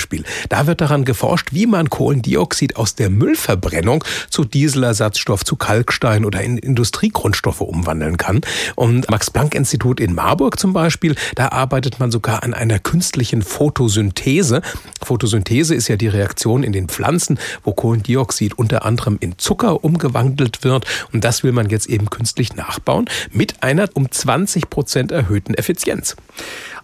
Da 0.49 0.67
wird 0.67 0.81
daran 0.81 1.05
geforscht, 1.05 1.49
wie 1.51 1.65
man 1.65 1.89
Kohlendioxid 1.89 2.75
aus 2.75 2.95
der 2.95 3.09
Müllverbrennung 3.09 4.03
zu 4.29 4.43
Dieselersatzstoff, 4.43 5.43
zu 5.43 5.55
Kalkstein 5.55 6.25
oder 6.25 6.41
in 6.41 6.57
Industriegrundstoffe 6.57 7.61
umwandeln 7.61 8.17
kann. 8.17 8.41
Und 8.75 9.09
Max-Planck-Institut 9.09 9.99
in 9.99 10.13
Marburg 10.13 10.59
zum 10.59 10.73
Beispiel, 10.73 11.15
da 11.35 11.49
arbeitet 11.49 11.99
man 11.99 12.11
sogar 12.11 12.43
an 12.43 12.53
einer 12.53 12.79
künstlichen 12.79 13.41
Photosynthese. 13.41 14.61
Photosynthese 15.03 15.75
ist 15.75 15.87
ja 15.87 15.95
die 15.95 16.07
Reaktion 16.07 16.63
in 16.63 16.71
den 16.71 16.87
Pflanzen, 16.87 17.39
wo 17.63 17.73
Kohlendioxid 17.73 18.57
unter 18.57 18.85
anderem 18.85 19.17
in 19.19 19.37
Zucker 19.37 19.83
umgewandelt 19.83 20.63
wird. 20.63 20.85
Und 21.13 21.23
das 21.23 21.43
will 21.43 21.51
man 21.51 21.69
jetzt 21.69 21.87
eben 21.87 22.09
künstlich 22.09 22.55
nachbauen 22.55 23.05
mit 23.31 23.63
einer 23.63 23.89
um 23.93 24.11
20 24.11 24.69
Prozent 24.69 25.11
erhöhten 25.11 25.53
Effizienz. 25.53 26.15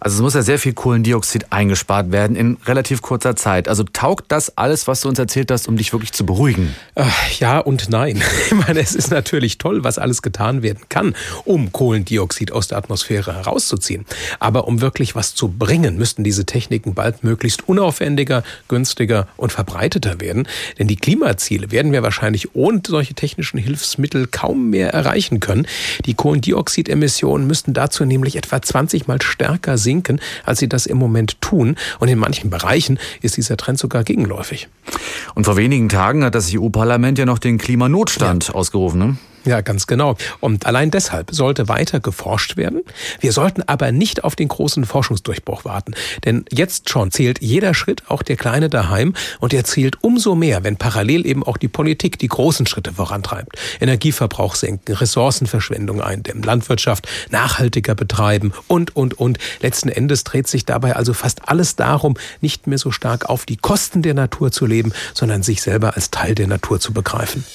Also 0.00 0.16
es 0.16 0.22
muss 0.22 0.34
ja 0.34 0.42
sehr 0.42 0.58
viel 0.58 0.72
Kohlendioxid 0.72 1.46
eingespart 1.50 2.12
werden 2.12 2.36
in 2.36 2.56
relativ 2.66 3.02
kurzer 3.02 3.36
Zeit. 3.36 3.68
Also 3.68 3.84
taugt 3.84 4.26
das 4.28 4.56
alles, 4.56 4.86
was 4.86 5.00
du 5.00 5.08
uns 5.08 5.18
erzählt 5.18 5.50
hast, 5.50 5.68
um 5.68 5.76
dich 5.76 5.92
wirklich 5.92 6.12
zu 6.12 6.24
beruhigen? 6.24 6.74
Ja 7.38 7.58
und 7.58 7.88
nein. 7.90 8.22
Ich 8.48 8.54
meine, 8.54 8.80
es 8.80 8.94
ist 8.94 9.10
natürlich 9.10 9.58
toll, 9.58 9.84
was 9.84 9.98
alles 9.98 10.22
getan 10.22 10.62
werden 10.62 10.80
kann, 10.88 11.14
um 11.44 11.70
Kohlendioxid 11.70 12.50
aus 12.50 12.68
der 12.68 12.78
Atmosphäre 12.78 13.34
herauszuziehen. 13.34 14.06
Aber 14.38 14.66
um 14.66 14.80
wirklich 14.80 15.14
was 15.14 15.34
zu 15.34 15.48
bringen, 15.48 15.96
müssten 15.96 16.24
diese 16.24 16.46
Techniken 16.46 16.94
bald 16.94 17.24
möglichst 17.24 17.68
unaufwendiger, 17.68 18.42
günstiger 18.68 19.28
und 19.36 19.52
verbreiteter 19.52 20.20
werden. 20.20 20.48
Denn 20.78 20.88
die 20.88 20.96
Klimaziele 20.96 21.70
werden 21.70 21.92
wir 21.92 22.02
wahrscheinlich 22.02 22.54
ohne 22.54 22.80
solche 22.86 23.14
technischen 23.14 23.58
Hilfsmittel 23.58 24.26
kaum 24.28 24.70
mehr 24.70 24.94
erreichen 24.94 25.40
können. 25.40 25.66
Die 26.06 26.14
Kohlendioxidemissionen 26.14 27.46
müssten 27.46 27.74
dazu 27.74 28.04
nämlich 28.06 28.36
etwa 28.36 28.62
20 28.62 29.08
mal 29.08 29.20
stärker 29.20 29.76
sinken 29.76 29.87
sinken, 29.88 30.20
als 30.44 30.58
sie 30.58 30.68
das 30.68 30.84
im 30.84 30.98
Moment 30.98 31.40
tun. 31.40 31.76
Und 31.98 32.08
in 32.08 32.18
manchen 32.18 32.50
Bereichen 32.50 32.98
ist 33.22 33.38
dieser 33.38 33.56
Trend 33.56 33.78
sogar 33.78 34.04
gegenläufig. 34.04 34.68
Und 35.34 35.44
vor 35.46 35.56
wenigen 35.56 35.88
Tagen 35.88 36.24
hat 36.24 36.34
das 36.34 36.52
EU-Parlament 36.54 37.18
ja 37.18 37.24
noch 37.24 37.38
den 37.38 37.56
Klimanotstand 37.56 38.48
ja. 38.48 38.54
ausgerufen. 38.54 38.98
Ne? 38.98 39.16
Ja, 39.48 39.62
ganz 39.62 39.86
genau. 39.86 40.14
Und 40.40 40.66
allein 40.66 40.90
deshalb 40.90 41.30
sollte 41.30 41.68
weiter 41.68 42.00
geforscht 42.00 42.58
werden. 42.58 42.82
Wir 43.18 43.32
sollten 43.32 43.62
aber 43.62 43.92
nicht 43.92 44.22
auf 44.22 44.36
den 44.36 44.48
großen 44.48 44.84
Forschungsdurchbruch 44.84 45.64
warten. 45.64 45.94
Denn 46.26 46.44
jetzt 46.52 46.90
schon 46.90 47.10
zählt 47.10 47.40
jeder 47.40 47.72
Schritt, 47.72 48.02
auch 48.08 48.22
der 48.22 48.36
kleine 48.36 48.68
daheim. 48.68 49.14
Und 49.40 49.54
er 49.54 49.64
zählt 49.64 50.04
umso 50.04 50.34
mehr, 50.34 50.64
wenn 50.64 50.76
parallel 50.76 51.24
eben 51.24 51.42
auch 51.42 51.56
die 51.56 51.68
Politik 51.68 52.18
die 52.18 52.28
großen 52.28 52.66
Schritte 52.66 52.92
vorantreibt. 52.92 53.56
Energieverbrauch 53.80 54.54
senken, 54.54 54.94
Ressourcenverschwendung 54.94 56.02
eindämmen, 56.02 56.42
Landwirtschaft 56.42 57.08
nachhaltiger 57.30 57.94
betreiben 57.94 58.52
und, 58.66 58.96
und, 58.96 59.18
und. 59.18 59.38
Letzten 59.62 59.88
Endes 59.88 60.24
dreht 60.24 60.46
sich 60.46 60.66
dabei 60.66 60.94
also 60.94 61.14
fast 61.14 61.48
alles 61.48 61.74
darum, 61.74 62.18
nicht 62.42 62.66
mehr 62.66 62.76
so 62.76 62.90
stark 62.90 63.30
auf 63.30 63.46
die 63.46 63.56
Kosten 63.56 64.02
der 64.02 64.12
Natur 64.12 64.52
zu 64.52 64.66
leben, 64.66 64.92
sondern 65.14 65.42
sich 65.42 65.62
selber 65.62 65.94
als 65.94 66.10
Teil 66.10 66.34
der 66.34 66.48
Natur 66.48 66.80
zu 66.80 66.92
begreifen. 66.92 67.46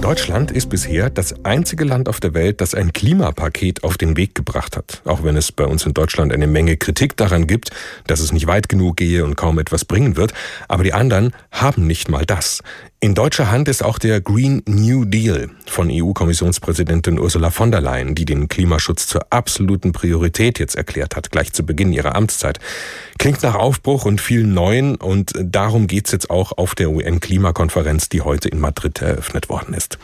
Deutschland 0.00 0.50
ist 0.50 0.68
bisher 0.68 1.10
das 1.10 1.44
einzige 1.44 1.84
Land 1.84 2.08
auf 2.08 2.20
der 2.20 2.34
Welt, 2.34 2.60
das 2.60 2.74
ein 2.74 2.92
Klimapaket 2.92 3.84
auf 3.84 3.96
den 3.96 4.16
Weg 4.16 4.34
gebracht 4.34 4.76
hat. 4.76 5.02
Auch 5.04 5.24
wenn 5.24 5.36
es 5.36 5.52
bei 5.52 5.64
uns 5.64 5.86
in 5.86 5.94
Deutschland 5.94 6.32
eine 6.32 6.46
Menge 6.46 6.76
Kritik 6.76 7.16
daran 7.16 7.46
gibt, 7.46 7.70
dass 8.06 8.20
es 8.20 8.32
nicht 8.32 8.46
weit 8.46 8.68
genug 8.68 8.96
gehe 8.96 9.24
und 9.24 9.36
kaum 9.36 9.58
etwas 9.58 9.84
bringen 9.84 10.16
wird. 10.16 10.32
Aber 10.68 10.84
die 10.84 10.92
anderen 10.92 11.32
haben 11.50 11.86
nicht 11.86 12.08
mal 12.08 12.26
das. 12.26 12.60
In 13.04 13.14
deutscher 13.14 13.50
Hand 13.50 13.68
ist 13.68 13.84
auch 13.84 13.98
der 13.98 14.22
Green 14.22 14.62
New 14.66 15.04
Deal 15.04 15.50
von 15.66 15.90
EU-Kommissionspräsidentin 15.92 17.18
Ursula 17.18 17.50
von 17.50 17.70
der 17.70 17.82
Leyen, 17.82 18.14
die 18.14 18.24
den 18.24 18.48
Klimaschutz 18.48 19.06
zur 19.06 19.26
absoluten 19.28 19.92
Priorität 19.92 20.58
jetzt 20.58 20.74
erklärt 20.74 21.14
hat, 21.14 21.30
gleich 21.30 21.52
zu 21.52 21.66
Beginn 21.66 21.92
ihrer 21.92 22.14
Amtszeit. 22.14 22.60
Klingt 23.18 23.42
nach 23.42 23.56
Aufbruch 23.56 24.06
und 24.06 24.22
vielen 24.22 24.54
Neuen 24.54 24.96
und 24.96 25.32
darum 25.38 25.86
geht's 25.86 26.12
jetzt 26.12 26.30
auch 26.30 26.52
auf 26.52 26.74
der 26.74 26.90
UN-Klimakonferenz, 26.90 28.08
die 28.08 28.22
heute 28.22 28.48
in 28.48 28.58
Madrid 28.58 29.02
eröffnet 29.02 29.50
worden 29.50 29.74
ist. 29.74 29.98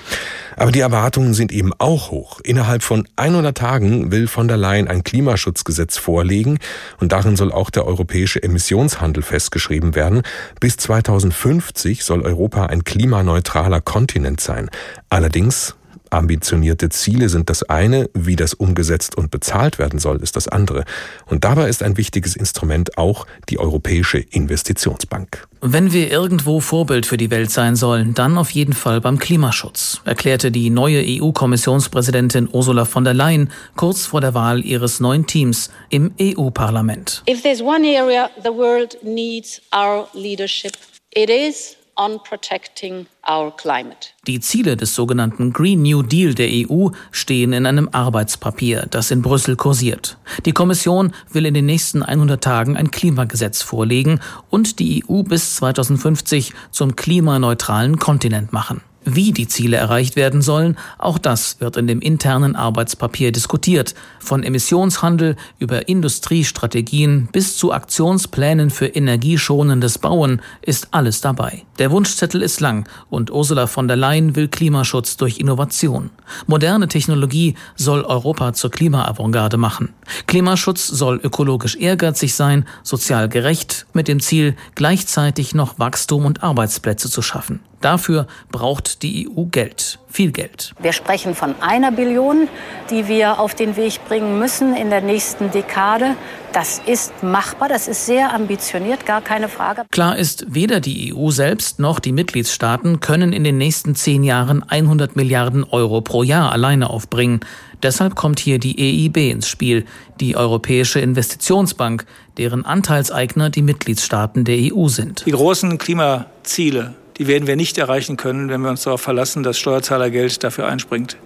Aber 0.57 0.71
die 0.71 0.81
Erwartungen 0.81 1.33
sind 1.33 1.53
eben 1.53 1.73
auch 1.79 2.11
hoch. 2.11 2.41
Innerhalb 2.45 2.83
von 2.83 3.09
100 3.17 3.57
Tagen 3.57 4.13
will 4.13 4.27
von 4.27 4.47
der 4.47 4.59
Leyen 4.59 4.89
ein 4.89 5.05
Klimaschutzgesetz 5.05 5.97
vorlegen 5.97 6.59
und 6.99 7.13
darin 7.13 7.37
soll 7.37 7.51
auch 7.51 7.71
der 7.71 7.87
europäische 7.87 8.43
Emissionshandel 8.43 9.23
festgeschrieben 9.23 9.95
werden. 9.95 10.23
Bis 10.61 10.77
2050 10.77 12.05
soll 12.05 12.21
Europa 12.23 12.67
ein 12.67 12.85
klimaneutraler 12.91 13.81
Kontinent 13.81 14.41
sein. 14.41 14.69
Allerdings 15.11 15.77
Ambitionierte 16.13 16.89
Ziele 16.89 17.29
sind 17.29 17.49
das 17.51 17.63
eine, 17.63 18.11
wie 18.15 18.35
das 18.35 18.53
umgesetzt 18.53 19.17
und 19.17 19.31
bezahlt 19.31 19.79
werden 19.79 20.01
soll, 20.01 20.21
ist 20.21 20.35
das 20.35 20.49
andere. 20.49 20.85
Und 21.27 21.45
dabei 21.45 21.69
ist 21.69 21.85
ein 21.85 21.97
wichtiges 21.97 22.35
Instrument 22.35 22.99
auch 22.99 23.29
die 23.49 23.61
Europäische 23.61 24.19
Investitionsbank. 24.19 25.47
Wenn 25.61 25.93
wir 25.93 26.11
irgendwo 26.11 26.59
Vorbild 26.59 27.07
für 27.07 27.17
die 27.17 27.31
Welt 27.31 27.53
sein 27.53 27.77
sollen, 27.77 28.15
dann 28.15 28.39
auf 28.39 28.51
jeden 28.51 28.73
Fall 28.73 29.01
beim 29.01 29.21
Klimaschutz, 29.21 30.01
erklärte 30.05 30.51
die 30.51 30.71
neue 30.71 31.01
EU-Kommissionspräsidentin 31.07 32.49
Ursula 32.51 32.87
von 32.87 33.05
der 33.05 33.15
Leyen 33.15 33.53
kurz 33.77 34.07
vor 34.07 34.21
der 34.21 34.35
Wahl 34.35 34.65
ihres 34.65 34.99
neuen 34.99 35.29
Teams 35.29 35.71
im 35.91 36.13
EU-Parlament. 36.21 37.23
If 37.31 37.43
there's 37.43 37.63
one 37.63 37.87
area 37.87 38.31
the 38.43 38.51
world 38.51 38.99
needs 39.05 39.63
our 39.73 40.09
leadership, 40.13 40.77
it 41.15 41.31
is 41.31 41.77
on 42.01 42.19
protecting 42.25 43.07
our 43.29 43.55
climate. 43.55 44.15
Die 44.27 44.41
Ziele 44.41 44.77
des 44.77 44.95
sogenannten 44.95 45.53
Green 45.53 45.83
New 45.83 46.03
Deal 46.03 46.35
der 46.35 46.49
EU 46.49 46.89
stehen 47.11 47.53
in 47.53 47.67
einem 47.67 47.91
Arbeitspapier, 47.93 48.87
das 48.91 49.11
in 49.11 49.21
Brüssel 49.21 49.57
kursiert. 49.57 50.17
Die 50.47 50.53
Kommission 50.53 51.13
will 51.31 51.45
in 51.45 51.55
den 51.55 51.67
nächsten 51.67 52.03
100 52.03 52.43
Tagen 52.43 52.77
ein 52.77 52.91
Klimagesetz 52.91 53.61
vorlegen 53.61 54.21
und 54.49 54.79
die 54.79 55.05
EU 55.09 55.23
bis 55.23 55.57
2050 55.57 56.55
zum 56.71 56.97
klimaneutralen 56.97 57.99
Kontinent 57.99 58.53
machen. 58.53 58.81
Wie 59.05 59.33
die 59.33 59.49
Ziele 59.49 59.79
erreicht 59.79 60.15
werden 60.15 60.43
sollen, 60.43 60.77
auch 60.99 61.17
das 61.17 61.59
wird 61.61 61.79
in 61.79 61.87
dem 61.87 62.01
internen 62.01 62.55
Arbeitspapier 62.55 63.33
diskutiert. 63.33 63.95
Von 64.19 64.43
Emissionshandel 64.43 65.37
über 65.59 65.89
Industriestrategien 65.89 67.29
bis 67.33 67.57
zu 67.57 67.73
Aktionsplänen 67.73 68.69
für 68.69 68.89
energieschonendes 68.89 69.99
Bauen 69.99 70.43
ist 70.61 70.89
alles 70.91 71.23
dabei. 71.23 71.63
Der 71.79 71.91
Wunschzettel 71.91 72.43
ist 72.43 72.61
lang 72.61 72.87
und 73.09 73.31
Ursula 73.31 73.67
von 73.67 73.89
der 73.89 73.97
Leyen 73.97 74.37
will 74.37 74.49
Klimaschutz 74.49 75.17
durch 75.17 75.39
Innovation. 75.39 76.11
Moderne 76.47 76.87
Technologie 76.87 77.55
soll 77.77 78.03
Europa 78.03 78.53
zur 78.53 78.71
Klimaavantgarde 78.71 79.57
machen. 79.57 79.95
Klimaschutz 80.27 80.87
soll 80.87 81.19
ökologisch 81.23 81.77
ehrgeizig 81.77 82.35
sein, 82.35 82.67
sozial 82.83 83.31
gerecht, 83.31 83.87
mit 83.95 84.09
dem 84.09 84.21
Ziel, 84.21 84.57
gleichzeitig 84.75 85.55
noch 85.55 85.79
Wachstum 85.79 86.27
und 86.27 86.43
Arbeitsplätze 86.43 87.09
zu 87.09 87.23
schaffen. 87.23 87.61
Dafür 87.81 88.27
braucht 88.53 89.03
die 89.03 89.27
EU 89.29 89.45
Geld, 89.45 89.99
viel 90.07 90.33
Geld. 90.33 90.75
Wir 90.81 90.93
sprechen 90.93 91.35
von 91.35 91.55
einer 91.63 91.91
Billion, 91.91 92.47
die 92.91 93.09
wir 93.09 93.41
auf 93.41 93.55
den 93.55 93.77
Weg 93.77 94.01
bringen 94.07 94.39
müssen 94.39 94.77
in 94.77 94.91
der 94.91 95.01
nächsten 95.01 95.51
Dekade. 95.51 96.15
Das 96.53 96.81
ist 96.85 97.23
machbar, 97.23 97.71
das 97.71 97.89
ist 97.89 98.05
sehr 98.05 98.35
ambitioniert, 98.35 99.07
gar 99.07 99.23
keine 99.23 99.49
Frage. 99.49 99.85
Klar 99.91 100.19
ist, 100.19 100.45
weder 100.49 100.81
die 100.81 101.15
EU 101.15 101.31
selbst 101.31 101.79
noch 101.79 102.01
die 102.01 102.13
Mitgliedstaaten 102.13 103.01
können 103.01 103.33
in 103.33 103.45
den 103.45 103.57
nächsten 103.57 103.95
zehn 103.95 104.25
Jahren 104.25 104.63
100 104.63 105.17
Milliarden 105.17 105.65
Euro 105.65 106.03
pro 106.03 106.23
Jahr 106.23 106.53
alleine 106.53 106.91
aufbringen. 106.91 107.41
Deshalb 107.83 108.15
kommt 108.15 108.41
hier 108.41 108.59
die 108.59 108.79
EIB 108.79 109.17
ins 109.31 109.49
Spiel, 109.49 109.87
die 110.21 110.37
Europäische 110.37 111.01
Investitionsbank, 111.01 112.05
deren 112.37 112.67
Anteilseigner 112.67 113.49
die 113.49 113.63
Mitgliedstaaten 113.63 114.45
der 114.45 114.75
EU 114.75 114.89
sind. 114.89 115.25
Die 115.25 115.31
großen 115.31 115.79
Klimaziele 115.79 116.95
die 117.21 117.27
werden 117.27 117.47
wir 117.47 117.55
nicht 117.55 117.77
erreichen 117.77 118.17
können, 118.17 118.49
wenn 118.49 118.63
wir 118.63 118.71
uns 118.71 118.85
darauf 118.85 119.03
verlassen, 119.03 119.43
dass 119.43 119.59
Steuerzahlergeld 119.59 120.43
dafür 120.43 120.67
einspringt. 120.67 121.19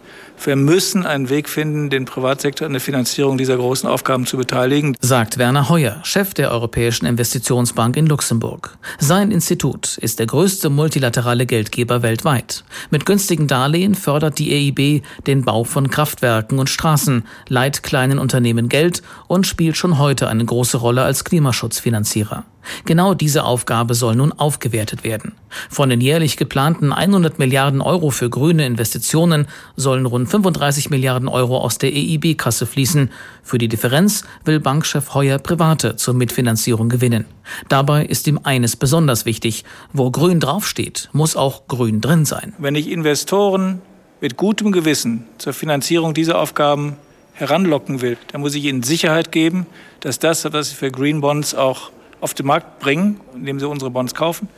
Wir 0.44 0.56
müssen 0.56 1.06
einen 1.06 1.28
Weg 1.28 1.48
finden, 1.48 1.88
den 1.88 2.04
Privatsektor 2.04 2.66
an 2.66 2.72
der 2.72 2.80
Finanzierung 2.80 3.38
dieser 3.38 3.56
großen 3.56 3.88
Aufgaben 3.88 4.26
zu 4.26 4.36
beteiligen, 4.36 4.96
sagt 5.00 5.38
Werner 5.38 5.68
Heuer, 5.68 6.00
Chef 6.02 6.34
der 6.34 6.50
Europäischen 6.50 7.06
Investitionsbank 7.06 7.96
in 7.96 8.06
Luxemburg. 8.06 8.76
Sein 8.98 9.30
Institut 9.30 9.96
ist 9.98 10.18
der 10.18 10.26
größte 10.26 10.68
multilaterale 10.68 11.46
Geldgeber 11.46 12.02
weltweit. 12.02 12.64
Mit 12.90 13.06
günstigen 13.06 13.46
Darlehen 13.46 13.94
fördert 13.94 14.40
die 14.40 14.52
EIB 14.52 15.04
den 15.28 15.44
Bau 15.44 15.62
von 15.62 15.90
Kraftwerken 15.90 16.58
und 16.58 16.68
Straßen, 16.68 17.24
leiht 17.48 17.84
kleinen 17.84 18.18
Unternehmen 18.18 18.68
Geld 18.68 19.04
und 19.28 19.46
spielt 19.46 19.76
schon 19.76 19.98
heute 19.98 20.26
eine 20.26 20.44
große 20.44 20.76
Rolle 20.76 21.04
als 21.04 21.22
Klimaschutzfinanzierer. 21.22 22.44
Genau 22.84 23.14
diese 23.14 23.44
Aufgabe 23.44 23.94
soll 23.94 24.16
nun 24.16 24.32
aufgewertet 24.32 25.04
werden. 25.04 25.32
Von 25.70 25.88
den 25.88 26.00
jährlich 26.00 26.36
geplanten 26.36 26.92
100 26.92 27.38
Milliarden 27.38 27.80
Euro 27.80 28.10
für 28.10 28.30
grüne 28.30 28.66
Investitionen 28.66 29.46
sollen 29.76 30.06
rund 30.06 30.28
35 30.28 30.90
Milliarden 30.90 31.28
Euro 31.28 31.58
aus 31.58 31.78
der 31.78 31.92
EIB-Kasse 31.92 32.66
fließen. 32.66 33.10
Für 33.42 33.58
die 33.58 33.68
Differenz 33.68 34.24
will 34.44 34.60
Bankchef 34.60 35.14
Heuer 35.14 35.38
Private 35.38 35.96
zur 35.96 36.14
Mitfinanzierung 36.14 36.88
gewinnen. 36.88 37.24
Dabei 37.68 38.04
ist 38.04 38.26
ihm 38.26 38.40
eines 38.42 38.76
besonders 38.76 39.26
wichtig. 39.26 39.64
Wo 39.92 40.10
grün 40.10 40.40
draufsteht, 40.40 41.08
muss 41.12 41.36
auch 41.36 41.66
grün 41.68 42.00
drin 42.00 42.24
sein. 42.24 42.54
Wenn 42.58 42.74
ich 42.74 42.90
Investoren 42.90 43.80
mit 44.20 44.36
gutem 44.36 44.72
Gewissen 44.72 45.26
zur 45.38 45.52
Finanzierung 45.52 46.14
dieser 46.14 46.38
Aufgaben 46.38 46.96
heranlocken 47.34 48.00
will, 48.00 48.16
dann 48.32 48.40
muss 48.40 48.54
ich 48.54 48.64
ihnen 48.64 48.82
Sicherheit 48.82 49.32
geben, 49.32 49.66
dass 50.00 50.18
das, 50.18 50.50
was 50.52 50.70
sie 50.70 50.76
für 50.76 50.90
Green 50.90 51.20
Bonds 51.20 51.54
auch 51.54 51.90
auf 52.24 52.32
den 52.32 52.46
Markt 52.46 52.80
bringen, 52.80 53.20
indem 53.34 53.60
sie 53.60 53.68
unsere 53.68 53.90
Bonds 53.90 54.14
kaufen, 54.14 54.48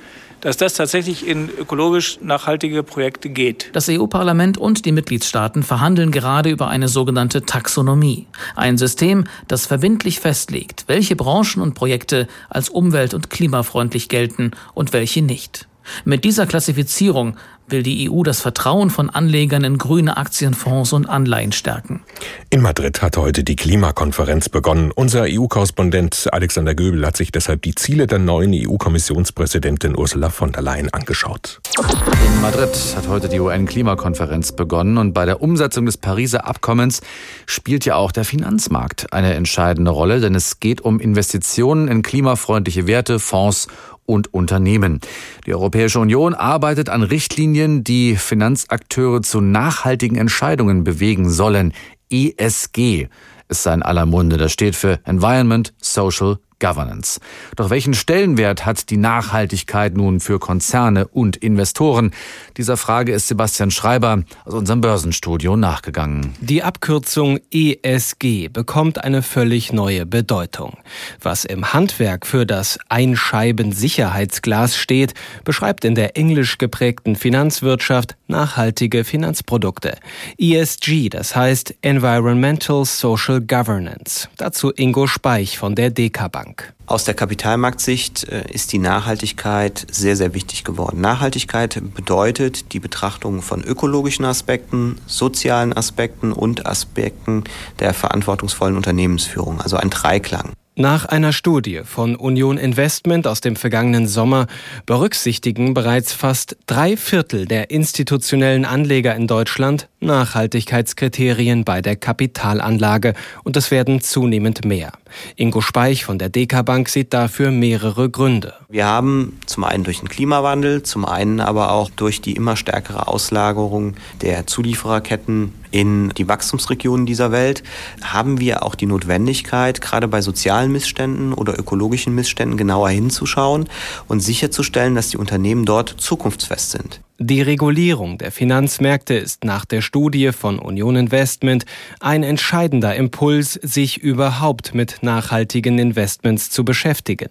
dass 0.41 0.57
das 0.57 0.75
tatsächlich 0.75 1.27
in 1.27 1.51
ökologisch 1.51 2.21
nachhaltige 2.23 2.85
Projekte 2.85 3.29
geht. 3.29 3.71
Das 3.73 3.89
EU-Parlament 3.89 4.57
und 4.57 4.85
die 4.85 4.93
Mitgliedstaaten 4.93 5.65
verhandeln 5.65 6.13
gerade 6.13 6.49
über 6.49 6.69
eine 6.69 6.87
sogenannte 6.87 7.43
Taxonomie. 7.43 8.29
Ein 8.55 8.79
System, 8.79 9.25
das 9.49 9.67
verbindlich 9.67 10.21
festlegt, 10.21 10.85
welche 10.87 11.17
Branchen 11.17 11.61
und 11.61 11.75
Projekte 11.75 12.29
als 12.49 12.69
umwelt- 12.69 13.15
und 13.15 13.31
klimafreundlich 13.31 14.09
gelten 14.09 14.53
und 14.75 14.93
welche 14.93 15.23
nicht. 15.23 15.67
Mit 16.05 16.25
dieser 16.25 16.47
Klassifizierung 16.47 17.37
will 17.69 17.83
die 17.83 18.11
EU 18.11 18.23
das 18.23 18.41
Vertrauen 18.41 18.91
von 18.91 19.11
Anlegern 19.11 19.65
in 19.65 19.79
grüne 19.79 20.17
Aktienfonds 20.17 20.93
und 20.93 21.07
Anleihen 21.07 21.53
stärken. 21.53 22.03
In 22.51 22.63
Madrid 22.63 23.03
hat 23.03 23.17
heute 23.17 23.45
die 23.45 23.57
Klimakonferenz 23.57 24.49
begonnen. 24.49 24.93
Unser 24.95 25.25
EU-Korrespondent 25.29 26.29
Alexander 26.33 26.75
Göbel 26.75 27.05
hat 27.07 27.17
sich 27.17 27.33
deshalb 27.33 27.63
die 27.63 27.75
Ziele 27.75 28.07
der 28.07 28.19
neuen 28.19 28.53
EU-Kommissionspräsidentin 28.55 29.97
Ursula 29.97 30.31
von 30.31 30.53
der 30.53 30.63
Leyen 30.63 30.93
angeschaut. 30.93 31.61
In 31.79 32.41
Madrid 32.41 32.71
hat 32.97 33.09
heute 33.09 33.29
die 33.29 33.41
UN-Klimakonferenz 33.41 34.53
begonnen 34.53 34.99
und 34.99 35.13
bei 35.13 35.27
der 35.27 35.43
Umsetzung 35.43 35.87
des 35.87 35.97
Pariser 35.97 36.47
Abkommens 36.47 37.01
spielt 37.47 37.85
ja 37.85 37.97
auch 37.97 38.13
der 38.13 38.25
Finanzmarkt 38.25 39.13
eine 39.13 39.35
entscheidende 39.35 39.91
Rolle, 39.91 40.21
denn 40.21 40.35
es 40.35 40.61
geht 40.61 40.81
um 40.81 41.01
Investitionen 41.01 41.89
in 41.89 42.03
klimafreundliche 42.03 42.87
Werte, 42.87 43.19
Fonds 43.19 43.69
und 44.07 44.33
Unternehmen. 44.33 45.01
Die 45.47 45.55
Europäische 45.55 46.01
Union 46.01 46.35
arbeitet 46.35 46.89
an 46.89 47.03
Richtlinien, 47.03 47.85
die 47.85 48.17
Finanzakteure 48.17 49.23
zu 49.23 49.41
nachhaltigen 49.41 50.17
Entscheidungen 50.17 50.85
bewegen 50.85 51.29
sollen. 51.29 51.73
ESG 52.11 53.09
ist 53.49 53.63
sein 53.63 53.83
aller 53.83 54.07
Munde. 54.07 54.37
Das 54.37 54.53
steht 54.53 54.77
für 54.77 55.01
Environment, 55.05 55.75
Social, 55.81 56.39
Governance. 56.59 57.21
Doch 57.57 57.71
welchen 57.71 57.95
Stellenwert 57.95 58.65
hat 58.65 58.91
die 58.91 58.97
Nachhaltigkeit 58.97 59.97
nun 59.97 60.21
für 60.21 60.39
Konzerne 60.39 61.07
und 61.07 61.37
Investoren? 61.37 62.13
Dieser 62.57 62.77
Frage 62.77 63.13
ist 63.13 63.29
Sebastian 63.29 63.71
Schreiber 63.71 64.23
aus 64.45 64.55
unserem 64.55 64.81
Börsenstudio 64.81 65.57
nachgegangen. 65.57 66.35
Die 66.41 66.63
Abkürzung 66.63 67.41
ESG 67.51 68.49
bekommt 68.49 69.05
eine 69.05 69.23
völlig 69.23 69.73
neue 69.73 70.07
Bedeutung. 70.07 70.79
Was 71.21 71.45
im 71.45 71.73
Handwerk 71.73 72.27
für 72.27 72.47
das 72.47 72.79
Einscheiben-Sicherheitsglas 72.89 74.77
steht, 74.77 75.15
beschreibt 75.45 75.85
in 75.85 75.95
der 75.95 76.17
englisch 76.17 76.59
geprägten 76.59 77.17
Finanzwirtschaft 77.17 78.17
nachhaltige 78.29 79.05
Finanzprodukte. 79.05 79.99
ESG, 80.39 81.09
das 81.11 81.37
heißt 81.37 81.75
Environmental 81.83 82.85
Social 82.85 83.41
Governance. 83.41 84.29
Dazu 84.37 84.71
Ingo 84.71 85.07
Speich 85.07 85.59
von 85.59 85.75
der 85.75 85.91
DK 85.91 86.31
Bank. 86.31 86.46
Bank. 86.47 86.73
Aus 86.87 87.05
der 87.05 87.15
Kapitalmarktsicht 87.15 88.29
äh, 88.29 88.45
ist 88.53 88.73
die 88.73 88.79
Nachhaltigkeit 88.79 89.87
sehr, 89.91 90.17
sehr 90.17 90.33
wichtig 90.35 90.63
geworden. 90.65 91.01
Nachhaltigkeit 91.01 91.81
bedeutet 91.95 92.73
die 92.73 92.79
Betrachtung 92.79 93.43
von 93.43 93.63
ökologischen 93.65 94.25
Aspekten, 94.25 94.99
sozialen 95.07 95.73
Aspekten 95.73 96.33
und 96.33 96.67
Aspekten 96.67 97.45
der 97.81 97.95
verantwortungsvollen 97.95 98.77
Unternehmensführung, 98.77 99.61
also 99.61 99.77
ein 99.77 99.91
Dreiklang. 99.91 100.53
Nach 100.79 101.07
einer 101.07 101.33
Studie 101.33 101.81
von 101.85 102.17
Union 102.17 102.59
Investment 102.59 103.27
aus 103.27 103.41
dem 103.41 103.57
vergangenen 103.57 104.07
Sommer 104.07 104.47
berücksichtigen 104.85 105.73
bereits 105.73 106.13
fast 106.13 106.59
drei 106.67 106.99
Viertel 106.99 107.47
der 107.47 107.71
institutionellen 107.71 108.67
Anleger 108.67 109.17
in 109.17 109.27
Deutschland 109.27 109.89
Nachhaltigkeitskriterien 110.01 111.65
bei 111.65 111.81
der 111.81 111.97
Kapitalanlage 111.97 113.15
und 113.43 113.57
es 113.57 113.71
werden 113.71 114.03
zunehmend 114.03 114.67
mehr. 114.67 114.93
Ingo 115.37 115.61
Speich 115.61 116.05
von 116.05 116.19
der 116.19 116.29
DK 116.29 116.65
Bank 116.65 116.89
sieht 116.89 117.13
dafür 117.13 117.51
mehrere 117.51 118.11
Gründe. 118.11 118.55
Wir 118.69 118.87
haben 118.87 119.39
zum 119.47 119.65
einen 119.65 119.85
durch 119.85 120.01
den 120.01 120.09
Klimawandel, 120.09 120.83
zum 120.83 121.05
einen 121.05 121.41
aber 121.41 121.73
auch 121.73 121.91
durch 121.91 122.21
die 122.21 122.33
immer 122.33 122.57
stärkere 122.57 123.09
Auslagerung 123.09 123.95
der 124.23 124.47
Zuliefererketten 124.47 125.53
in 125.71 126.11
die 126.11 126.29
Wachstumsregionen 126.29 127.07
dieser 127.07 127.33
Welt, 127.33 127.63
haben 128.03 128.41
wir 128.41 128.63
auch 128.63 128.75
die 128.75 128.87
Notwendigkeit, 128.87 129.81
gerade 129.81 130.09
bei 130.09 130.23
sozialen 130.23 130.73
Missständen 130.73 131.33
oder 131.33 131.59
ökologischen 131.59 132.15
Missständen 132.15 132.57
genauer 132.57 132.91
hinzuschauen 132.91 133.69
und 134.09 134.21
sicherzustellen, 134.21 134.95
dass 134.95 135.11
die 135.11 135.19
Unternehmen 135.19 135.65
dort 135.65 135.89
zukunftsfest 135.99 136.71
sind. 136.71 137.01
Die 137.19 137.41
Regulierung 137.41 138.19
der 138.19 138.31
Finanzmärkte 138.31 139.15
ist 139.15 139.43
nach 139.43 139.65
der 139.65 139.81
Studie 139.81 140.33
von 140.33 140.59
Union 140.59 140.97
Investment 140.97 141.65
ein 141.99 142.23
entscheidender 142.23 142.95
Impuls, 142.95 143.55
sich 143.55 143.97
überhaupt 143.97 144.75
mit 144.75 144.99
nachhaltigen 145.01 145.79
Investments 145.79 146.51
zu 146.51 146.63
beschäftigen. 146.63 147.29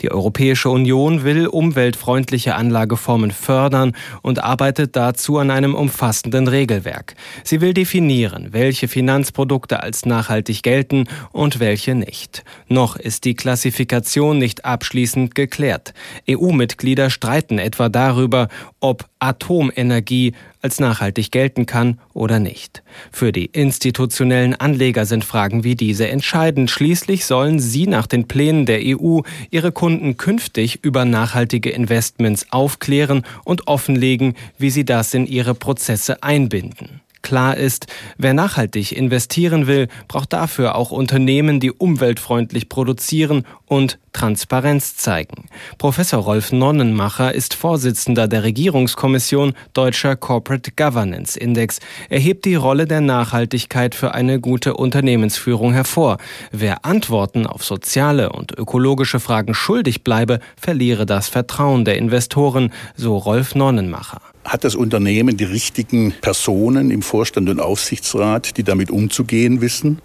Die 0.00 0.10
Europäische 0.10 0.70
Union 0.70 1.24
will 1.24 1.46
umweltfreundliche 1.46 2.54
Anlageformen 2.54 3.30
fördern 3.30 3.94
und 4.22 4.42
arbeitet 4.42 4.96
dazu 4.96 5.36
an 5.36 5.50
einem 5.50 5.74
umfassenden 5.74 6.48
Regelwerk. 6.48 7.14
Sie 7.44 7.60
will 7.60 7.74
definieren, 7.74 8.48
welche 8.52 8.88
Finanzprodukte 8.88 9.82
als 9.82 10.06
nachhaltig 10.06 10.62
gelten 10.62 11.04
und 11.32 11.60
welche 11.60 11.94
nicht. 11.94 12.44
Noch 12.68 12.96
ist 12.96 13.26
die 13.26 13.34
Klassifikation 13.34 14.38
nicht 14.38 14.64
abschließend 14.64 15.34
geklärt. 15.34 15.92
EU-Mitglieder 16.30 17.10
streiten 17.10 17.58
etwa 17.58 17.90
darüber, 17.90 18.48
ob 18.80 19.04
Atomenergie 19.20 20.32
als 20.60 20.80
nachhaltig 20.80 21.30
gelten 21.30 21.66
kann 21.66 21.98
oder 22.12 22.40
nicht. 22.40 22.82
Für 23.12 23.32
die 23.32 23.46
institutionellen 23.46 24.54
Anleger 24.54 25.06
sind 25.06 25.24
Fragen 25.24 25.64
wie 25.64 25.76
diese 25.76 26.08
entscheidend. 26.08 26.70
Schließlich 26.70 27.26
sollen 27.26 27.60
sie 27.60 27.86
nach 27.86 28.06
den 28.06 28.28
Plänen 28.28 28.66
der 28.66 28.80
EU 28.82 29.20
ihre 29.50 29.72
Kunden 29.72 30.16
künftig 30.16 30.80
über 30.82 31.04
nachhaltige 31.04 31.70
Investments 31.70 32.46
aufklären 32.50 33.24
und 33.44 33.66
offenlegen, 33.66 34.34
wie 34.58 34.70
sie 34.70 34.84
das 34.84 35.14
in 35.14 35.26
ihre 35.26 35.54
Prozesse 35.54 36.22
einbinden. 36.22 37.00
Klar 37.22 37.56
ist, 37.56 37.86
wer 38.16 38.34
nachhaltig 38.34 38.92
investieren 38.92 39.66
will, 39.66 39.88
braucht 40.06 40.32
dafür 40.32 40.76
auch 40.76 40.90
Unternehmen, 40.90 41.60
die 41.60 41.72
umweltfreundlich 41.72 42.68
produzieren 42.68 43.44
und 43.66 43.98
Transparenz 44.12 44.96
zeigen. 44.96 45.46
Professor 45.76 46.22
Rolf 46.22 46.52
Nonnenmacher 46.52 47.34
ist 47.34 47.54
Vorsitzender 47.54 48.26
der 48.26 48.42
Regierungskommission 48.42 49.52
Deutscher 49.74 50.16
Corporate 50.16 50.72
Governance 50.74 51.38
Index. 51.38 51.80
Er 52.08 52.18
hebt 52.18 52.44
die 52.44 52.54
Rolle 52.54 52.86
der 52.86 53.00
Nachhaltigkeit 53.00 53.94
für 53.94 54.14
eine 54.14 54.40
gute 54.40 54.74
Unternehmensführung 54.74 55.72
hervor. 55.72 56.18
Wer 56.50 56.84
Antworten 56.84 57.46
auf 57.46 57.64
soziale 57.64 58.30
und 58.32 58.56
ökologische 58.58 59.20
Fragen 59.20 59.54
schuldig 59.54 60.02
bleibe, 60.02 60.40
verliere 60.56 61.06
das 61.06 61.28
Vertrauen 61.28 61.84
der 61.84 61.98
Investoren, 61.98 62.72
so 62.96 63.16
Rolf 63.16 63.54
Nonnenmacher. 63.54 64.20
Hat 64.48 64.64
das 64.64 64.74
Unternehmen 64.74 65.36
die 65.36 65.44
richtigen 65.44 66.14
Personen 66.22 66.90
im 66.90 67.02
Vorstand 67.02 67.50
und 67.50 67.60
Aufsichtsrat, 67.60 68.56
die 68.56 68.62
damit 68.62 68.90
umzugehen 68.90 69.60
wissen? 69.60 69.98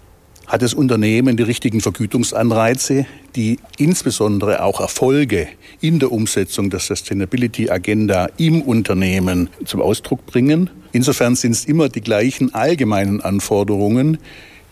Hat 0.46 0.60
das 0.60 0.74
Unternehmen 0.74 1.38
die 1.38 1.44
richtigen 1.44 1.80
Vergütungsanreize, 1.80 3.06
die 3.36 3.58
insbesondere 3.78 4.62
auch 4.62 4.80
Erfolge 4.80 5.48
in 5.80 5.98
der 5.98 6.12
Umsetzung 6.12 6.68
der 6.68 6.80
Sustainability 6.80 7.70
Agenda 7.70 8.28
im 8.36 8.60
Unternehmen 8.60 9.48
zum 9.64 9.80
Ausdruck 9.80 10.26
bringen? 10.26 10.68
Insofern 10.92 11.36
sind 11.36 11.52
es 11.52 11.64
immer 11.64 11.88
die 11.88 12.02
gleichen 12.02 12.52
allgemeinen 12.52 13.22
Anforderungen, 13.22 14.18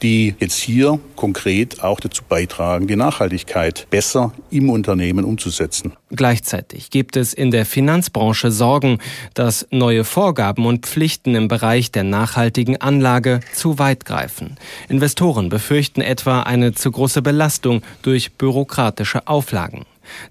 die 0.02 0.34
jetzt 0.40 0.58
hier 0.58 0.98
konkret 1.16 1.82
auch 1.82 2.00
dazu 2.00 2.22
beitragen, 2.28 2.86
die 2.86 2.96
Nachhaltigkeit 2.96 3.86
besser 3.90 4.32
im 4.50 4.70
Unternehmen 4.70 5.24
umzusetzen. 5.24 5.92
Gleichzeitig 6.10 6.90
gibt 6.90 7.16
es 7.16 7.32
in 7.32 7.50
der 7.50 7.64
Finanzbranche 7.64 8.50
Sorgen, 8.50 8.98
dass 9.34 9.66
neue 9.70 10.04
Vorgaben 10.04 10.66
und 10.66 10.86
Pflichten 10.86 11.34
im 11.34 11.48
Bereich 11.48 11.92
der 11.92 12.04
nachhaltigen 12.04 12.80
Anlage 12.80 13.40
zu 13.54 13.78
weit 13.78 14.04
greifen. 14.04 14.56
Investoren 14.88 15.48
befürchten 15.48 16.00
etwa 16.00 16.42
eine 16.42 16.72
zu 16.72 16.90
große 16.90 17.22
Belastung 17.22 17.82
durch 18.02 18.32
bürokratische 18.32 19.26
Auflagen. 19.26 19.84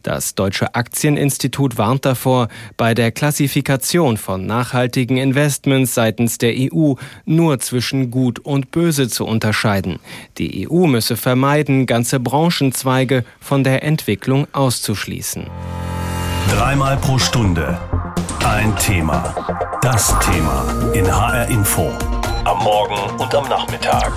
Das 0.03 0.35
Deutsche 0.35 0.75
Aktieninstitut 0.75 1.77
warnt 1.77 2.05
davor, 2.05 2.47
bei 2.77 2.93
der 2.93 3.11
Klassifikation 3.11 4.17
von 4.17 4.45
nachhaltigen 4.45 5.17
Investments 5.17 5.93
seitens 5.93 6.37
der 6.37 6.53
EU 6.55 6.93
nur 7.25 7.59
zwischen 7.59 8.11
Gut 8.11 8.39
und 8.39 8.71
Böse 8.71 9.09
zu 9.09 9.25
unterscheiden. 9.25 9.99
Die 10.37 10.67
EU 10.69 10.87
müsse 10.87 11.17
vermeiden, 11.17 11.85
ganze 11.85 12.19
Branchenzweige 12.19 13.23
von 13.39 13.63
der 13.63 13.83
Entwicklung 13.83 14.47
auszuschließen. 14.53 15.47
Dreimal 16.49 16.97
pro 16.97 17.17
Stunde 17.17 17.79
ein 18.43 18.75
Thema. 18.75 19.33
Das 19.81 20.17
Thema 20.19 20.91
in 20.93 21.05
HR 21.05 21.47
Info. 21.47 21.91
Am 22.43 22.57
Morgen 22.63 23.19
und 23.19 23.33
am 23.33 23.47
Nachmittag. 23.47 24.11